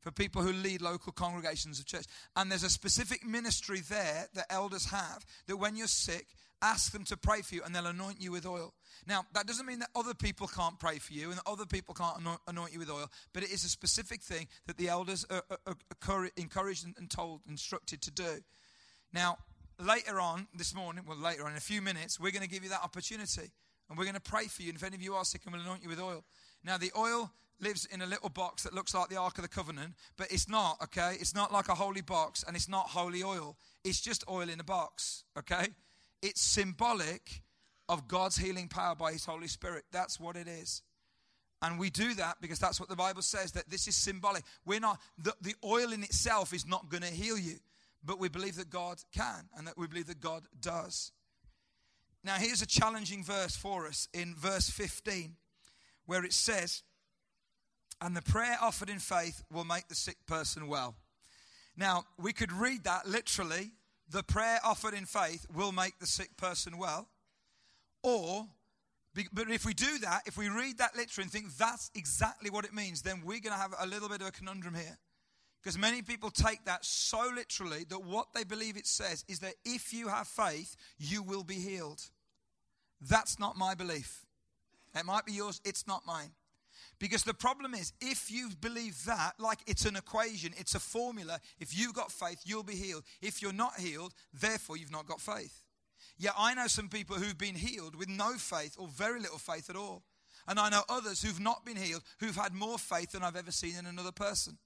[0.00, 2.06] for people who lead local congregations of church.
[2.36, 6.26] And there's a specific ministry there that elders have that when you're sick,
[6.62, 8.72] ask them to pray for you and they'll anoint you with oil.
[9.06, 11.94] Now, that doesn't mean that other people can't pray for you and that other people
[11.94, 15.42] can't anoint you with oil, but it is a specific thing that the elders are,
[15.50, 15.76] are,
[16.08, 18.40] are encouraged and told, instructed to do.
[19.16, 19.38] Now,
[19.80, 22.62] later on this morning, well, later on in a few minutes, we're going to give
[22.62, 23.50] you that opportunity
[23.88, 24.68] and we're going to pray for you.
[24.68, 26.22] And if any of you are sick, and we'll anoint you with oil.
[26.62, 29.48] Now, the oil lives in a little box that looks like the Ark of the
[29.48, 31.16] Covenant, but it's not, okay?
[31.18, 33.56] It's not like a holy box and it's not holy oil.
[33.84, 35.68] It's just oil in a box, okay?
[36.20, 37.40] It's symbolic
[37.88, 39.84] of God's healing power by His Holy Spirit.
[39.92, 40.82] That's what it is.
[41.62, 44.42] And we do that because that's what the Bible says that this is symbolic.
[44.66, 47.54] We're not, the, the oil in itself is not going to heal you,
[48.06, 51.10] but we believe that God can and that we believe that God does.
[52.22, 55.36] Now, here's a challenging verse for us in verse 15
[56.06, 56.82] where it says,
[58.00, 60.96] and the prayer offered in faith will make the sick person well.
[61.76, 63.72] Now, we could read that literally
[64.08, 67.08] the prayer offered in faith will make the sick person well.
[68.02, 68.46] Or,
[69.32, 72.64] but if we do that, if we read that literally and think that's exactly what
[72.64, 74.98] it means, then we're going to have a little bit of a conundrum here.
[75.66, 79.54] Because many people take that so literally that what they believe it says is that
[79.64, 82.00] if you have faith, you will be healed.
[83.00, 84.24] That's not my belief.
[84.94, 86.30] It might be yours, it's not mine.
[87.00, 91.40] Because the problem is, if you believe that, like it's an equation, it's a formula,
[91.58, 93.02] if you've got faith, you'll be healed.
[93.20, 95.64] If you're not healed, therefore you've not got faith.
[96.16, 99.68] Yeah, I know some people who've been healed with no faith or very little faith
[99.68, 100.04] at all.
[100.46, 103.50] And I know others who've not been healed who've had more faith than I've ever
[103.50, 104.58] seen in another person.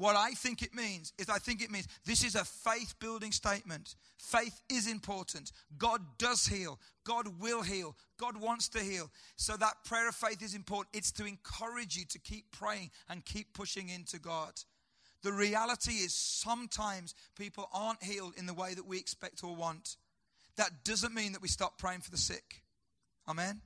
[0.00, 3.32] What I think it means is I think it means this is a faith building
[3.32, 3.96] statement.
[4.16, 5.52] Faith is important.
[5.76, 6.80] God does heal.
[7.04, 7.94] God will heal.
[8.16, 9.10] God wants to heal.
[9.36, 10.96] So that prayer of faith is important.
[10.96, 14.54] It's to encourage you to keep praying and keep pushing into God.
[15.22, 19.96] The reality is sometimes people aren't healed in the way that we expect or want.
[20.56, 22.62] That doesn't mean that we stop praying for the sick.
[23.28, 23.60] Amen.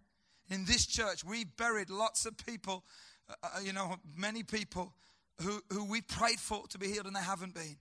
[0.50, 2.82] In this church, we've buried lots of people,
[3.30, 4.94] uh, uh, you know, many people
[5.42, 7.76] who, who we prayed for to be healed and they haven't been.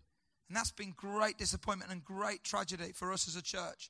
[0.47, 3.89] And that's been great disappointment and great tragedy for us as a church.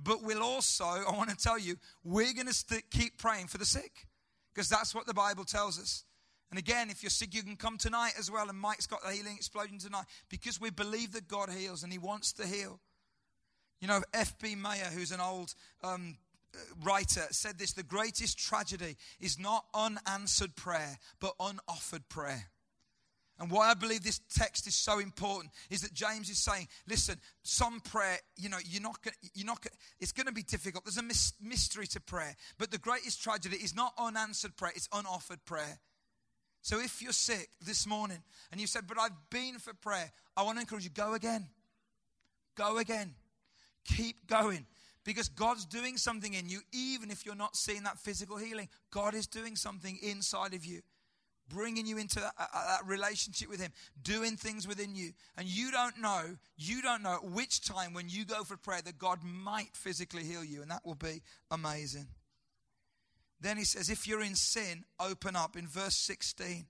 [0.00, 3.58] But we'll also, I want to tell you, we're going to st- keep praying for
[3.58, 4.06] the sick
[4.54, 6.04] because that's what the Bible tells us.
[6.50, 8.48] And again, if you're sick, you can come tonight as well.
[8.48, 11.98] And Mike's got the healing explosion tonight because we believe that God heals and He
[11.98, 12.78] wants to heal.
[13.80, 14.54] You know, F.B.
[14.54, 16.18] Meyer, who's an old um,
[16.82, 22.51] writer, said this the greatest tragedy is not unanswered prayer, but unoffered prayer.
[23.38, 27.16] And why I believe this text is so important is that James is saying, listen,
[27.42, 30.84] some prayer, you know, you're not going you're not gonna, it's going to be difficult.
[30.84, 32.36] There's a mystery to prayer.
[32.58, 35.80] But the greatest tragedy is not unanswered prayer, it's unoffered prayer.
[36.60, 38.22] So if you're sick this morning
[38.52, 41.48] and you said, but I've been for prayer, I want to encourage you, go again.
[42.54, 43.14] Go again.
[43.84, 44.66] Keep going.
[45.04, 48.68] Because God's doing something in you, even if you're not seeing that physical healing.
[48.92, 50.82] God is doing something inside of you,
[51.48, 52.32] bringing you into that,
[52.86, 53.72] relationship with Him,
[54.02, 55.12] doing things within you.
[55.36, 58.98] And you don't know, you don't know which time when you go for prayer that
[58.98, 60.62] God might physically heal you.
[60.62, 62.06] And that will be amazing.
[63.40, 66.64] Then he says, if you're in sin, open up in verse 16.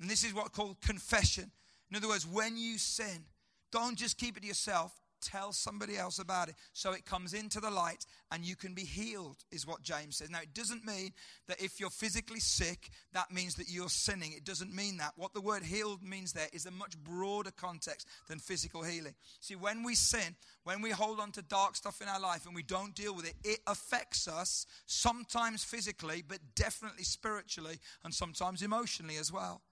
[0.00, 1.50] And this is what called confession.
[1.90, 3.24] In other words, when you sin,
[3.70, 7.60] don't just keep it to yourself tell somebody else about it so it comes into
[7.60, 10.30] the light and you can be healed, is what James says.
[10.30, 11.12] Now, it doesn't mean
[11.46, 14.32] that if you're physically sick, that means that you're sinning.
[14.32, 15.12] It doesn't mean that.
[15.16, 19.14] What the word healed means there is a much broader context than physical healing.
[19.40, 22.54] See, when we sin, when we hold on to dark stuff in our life and
[22.54, 28.62] we don't deal with it, it affects us sometimes physically, but definitely spiritually and sometimes
[28.62, 29.62] emotionally as well.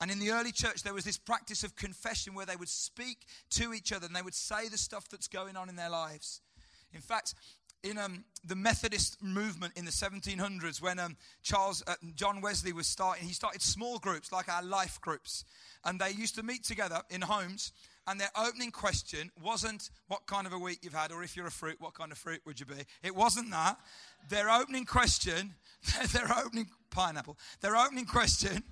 [0.00, 3.26] And in the early church, there was this practice of confession where they would speak
[3.50, 6.42] to each other and they would say the stuff that's going on in their lives.
[6.92, 7.34] In fact,
[7.82, 12.86] in um, the Methodist movement in the 1700s, when um, Charles uh, John Wesley was
[12.86, 15.44] starting, he started small groups like our life groups,
[15.84, 17.72] and they used to meet together in homes.
[18.08, 21.48] And their opening question wasn't what kind of a week you've had, or if you're
[21.48, 22.84] a fruit, what kind of fruit would you be?
[23.02, 23.78] It wasn't that.
[24.28, 25.54] Their opening question,
[26.12, 28.62] their opening pineapple, their opening question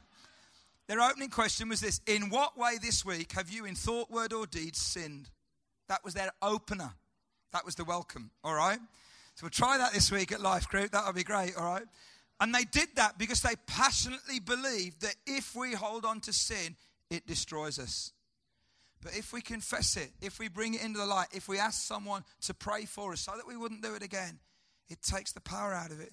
[0.86, 4.32] their opening question was this In what way this week have you, in thought, word,
[4.32, 5.30] or deed, sinned?
[5.88, 6.92] That was their opener.
[7.52, 8.78] That was the welcome, all right?
[9.34, 10.90] So we'll try that this week at Life Group.
[10.90, 11.84] That'll be great, all right?
[12.40, 16.76] And they did that because they passionately believed that if we hold on to sin,
[17.10, 18.12] it destroys us.
[19.02, 21.82] But if we confess it, if we bring it into the light, if we ask
[21.86, 24.40] someone to pray for us so that we wouldn't do it again,
[24.88, 26.12] it takes the power out of it.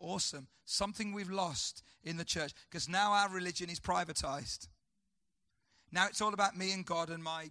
[0.00, 0.48] Awesome.
[0.64, 4.68] Something we've lost in the church because now our religion is privatized.
[5.92, 7.50] Now it's all about me and God and my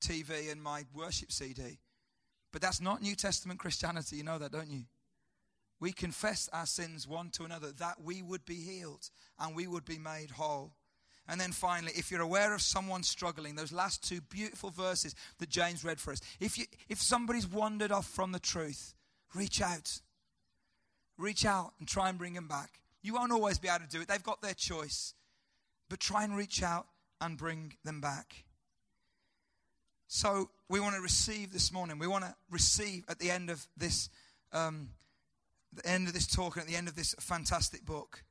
[0.00, 1.78] TV and my worship CD.
[2.52, 4.16] But that's not New Testament Christianity.
[4.16, 4.84] You know that, don't you?
[5.80, 9.84] We confess our sins one to another that we would be healed and we would
[9.84, 10.72] be made whole.
[11.28, 15.48] And then finally, if you're aware of someone struggling, those last two beautiful verses that
[15.48, 18.94] James read for us, if, you, if somebody's wandered off from the truth,
[19.34, 20.00] reach out
[21.18, 22.80] reach out and try and bring them back.
[23.02, 25.14] You won't always be able to do it, they've got their choice.
[25.88, 26.86] But try and reach out
[27.20, 28.44] and bring them back.
[30.08, 31.98] So we want to receive this morning.
[31.98, 34.08] We want to receive at the end of this,
[34.52, 34.90] um,
[35.72, 38.22] the end of this talk and at the end of this fantastic book.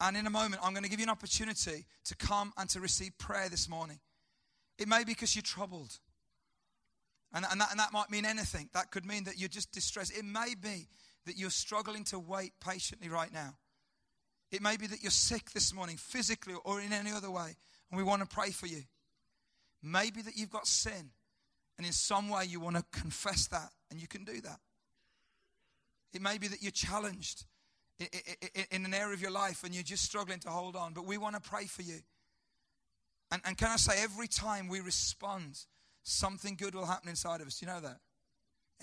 [0.00, 2.80] And in a moment, I'm going to give you an opportunity to come and to
[2.80, 4.00] receive prayer this morning.
[4.78, 5.98] It may be because you're troubled.
[7.32, 8.68] And, and, that, and that might mean anything.
[8.74, 10.16] That could mean that you're just distressed.
[10.16, 10.88] It may be
[11.26, 13.56] that you're struggling to wait patiently right now.
[14.50, 17.56] It may be that you're sick this morning, physically or in any other way,
[17.90, 18.82] and we want to pray for you.
[19.82, 21.10] Maybe that you've got sin,
[21.78, 24.60] and in some way you want to confess that, and you can do that.
[26.12, 27.44] It may be that you're challenged
[28.70, 31.18] in an area of your life and you're just struggling to hold on, but we
[31.18, 32.00] want to pray for you.
[33.30, 35.58] And, and can I say, every time we respond,
[36.02, 37.62] something good will happen inside of us.
[37.62, 37.98] You know that?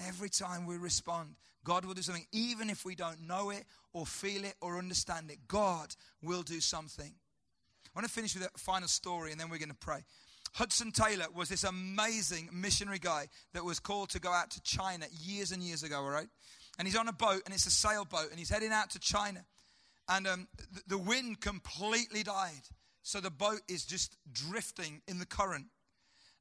[0.07, 4.05] Every time we respond, God will do something, even if we don't know it or
[4.05, 5.39] feel it or understand it.
[5.47, 7.11] God will do something.
[7.85, 10.03] I want to finish with a final story and then we're going to pray.
[10.53, 15.05] Hudson Taylor was this amazing missionary guy that was called to go out to China
[15.11, 16.27] years and years ago, all right?
[16.77, 19.45] And he's on a boat and it's a sailboat and he's heading out to China.
[20.07, 20.47] And um,
[20.87, 22.63] the wind completely died.
[23.03, 25.65] So the boat is just drifting in the current.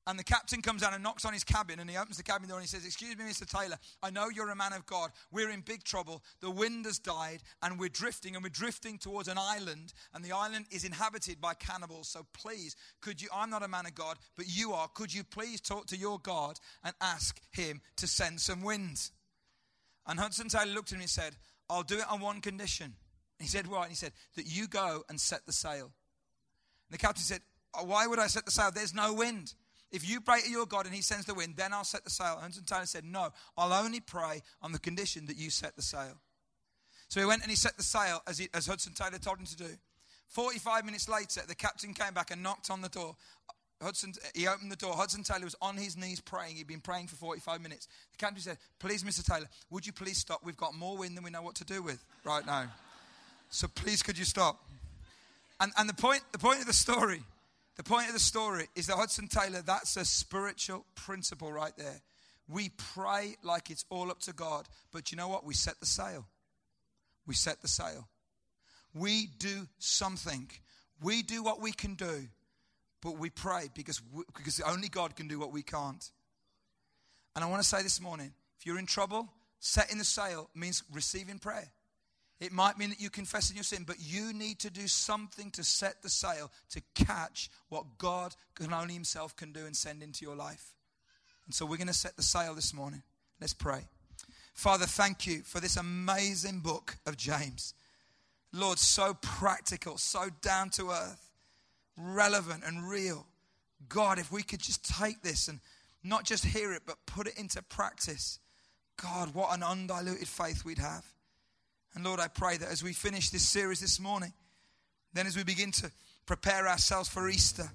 [0.09, 2.49] And the captain comes down and knocks on his cabin and he opens the cabin
[2.49, 3.47] door and he says, Excuse me, Mr.
[3.47, 5.11] Taylor, I know you're a man of God.
[5.31, 6.25] We're in big trouble.
[6.41, 10.33] The wind has died and we're drifting and we're drifting towards an island and the
[10.33, 12.09] island is inhabited by cannibals.
[12.09, 15.25] So please, could you, I'm not a man of God, but you are, could you
[15.25, 19.11] please talk to your God and ask him to send some wind?
[20.07, 21.37] And Hudson Taylor looked at him and said,
[21.69, 22.95] I'll do it on one condition.
[23.39, 23.83] He said, What?
[23.83, 25.93] And he said, That you go and set the sail.
[26.89, 27.43] And the captain said,
[27.85, 28.71] Why would I set the sail?
[28.75, 29.53] There's no wind.
[29.91, 32.11] If you pray to your God and he sends the wind, then I'll set the
[32.11, 32.39] sail.
[32.41, 36.19] Hudson Taylor said, No, I'll only pray on the condition that you set the sail.
[37.09, 39.47] So he went and he set the sail as, he, as Hudson Taylor told him
[39.47, 39.71] to do.
[40.29, 43.17] 45 minutes later, the captain came back and knocked on the door.
[43.81, 44.93] Hudson, he opened the door.
[44.95, 46.57] Hudson Taylor was on his knees praying.
[46.57, 47.89] He'd been praying for 45 minutes.
[48.13, 49.25] The captain said, Please, Mr.
[49.25, 50.41] Taylor, would you please stop?
[50.45, 52.67] We've got more wind than we know what to do with right now.
[53.51, 54.63] So please, could you stop?
[55.61, 57.23] And, and the, point, the point of the story,
[57.79, 62.03] the point of the story is that Hudson Taylor, that's a spiritual principle right there.
[62.47, 65.47] We pray like it's all up to God, but you know what?
[65.47, 66.27] We set the sail.
[67.27, 68.07] We set the sail.
[68.95, 70.51] We do something.
[71.03, 72.29] We do what we can do
[73.03, 76.11] but we pray because, we, because only God can do what we can't.
[77.35, 79.29] And I want to say this morning if you're in trouble,
[79.61, 81.69] setting the sail means receiving prayer.
[82.41, 85.51] It might mean that you confess in your sin, but you need to do something
[85.53, 90.03] to set the sail to catch what God can only Himself can do and send
[90.03, 90.75] into your life.
[91.47, 93.03] And so we're going to set the sail this morning.
[93.41, 93.81] Let's pray.
[94.55, 97.75] Father, thank you for this amazing book of James.
[98.53, 101.29] Lord, so practical, so down to earth
[101.99, 103.27] relevant and real.
[103.89, 105.61] God, if we could just take this and
[106.05, 108.39] not just hear it, but put it into practice,
[109.03, 111.05] God, what an undiluted faith we'd have.
[111.99, 114.33] And Lord, I pray that as we finish this series this morning,
[115.15, 115.91] then as we begin to
[116.27, 117.69] prepare ourselves for Easter,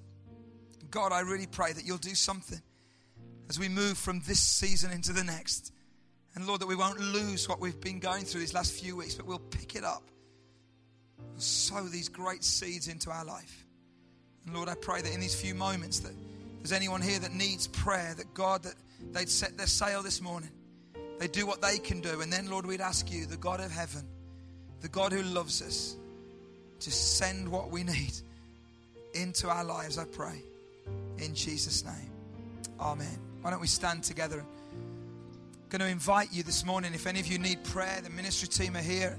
[0.90, 2.62] God, I really pray that you'll do something
[3.50, 5.74] as we move from this season into the next.
[6.36, 9.14] And Lord, that we won't lose what we've been going through these last few weeks,
[9.14, 10.04] but we'll pick it up
[11.34, 13.66] and sow these great seeds into our life.
[14.46, 16.14] And Lord, I pray that in these few moments that
[16.60, 18.76] there's anyone here that needs prayer, that God, that
[19.12, 20.52] they'd set their sail this morning.
[21.20, 22.22] They do what they can do.
[22.22, 24.08] And then, Lord, we'd ask you, the God of heaven,
[24.84, 25.96] the God who loves us,
[26.82, 28.14] to send what we need
[29.14, 30.44] into our lives, I pray.
[31.18, 32.12] In Jesus' name.
[32.80, 33.18] Amen.
[33.42, 34.40] Why don't we stand together?
[34.42, 38.50] I'm going to invite you this morning, if any of you need prayer, the ministry
[38.50, 39.18] team are here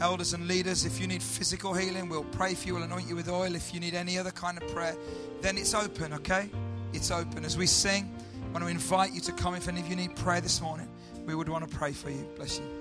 [0.00, 0.84] elders and leaders.
[0.84, 3.54] If you need physical healing, we'll pray for you, we'll anoint you with oil.
[3.54, 4.94] If you need any other kind of prayer,
[5.40, 6.50] then it's open, okay?
[6.92, 7.46] It's open.
[7.46, 8.14] As we sing,
[8.44, 9.54] I want to invite you to come.
[9.54, 10.88] If any of you need prayer this morning,
[11.24, 12.28] we would want to pray for you.
[12.36, 12.75] Bless you.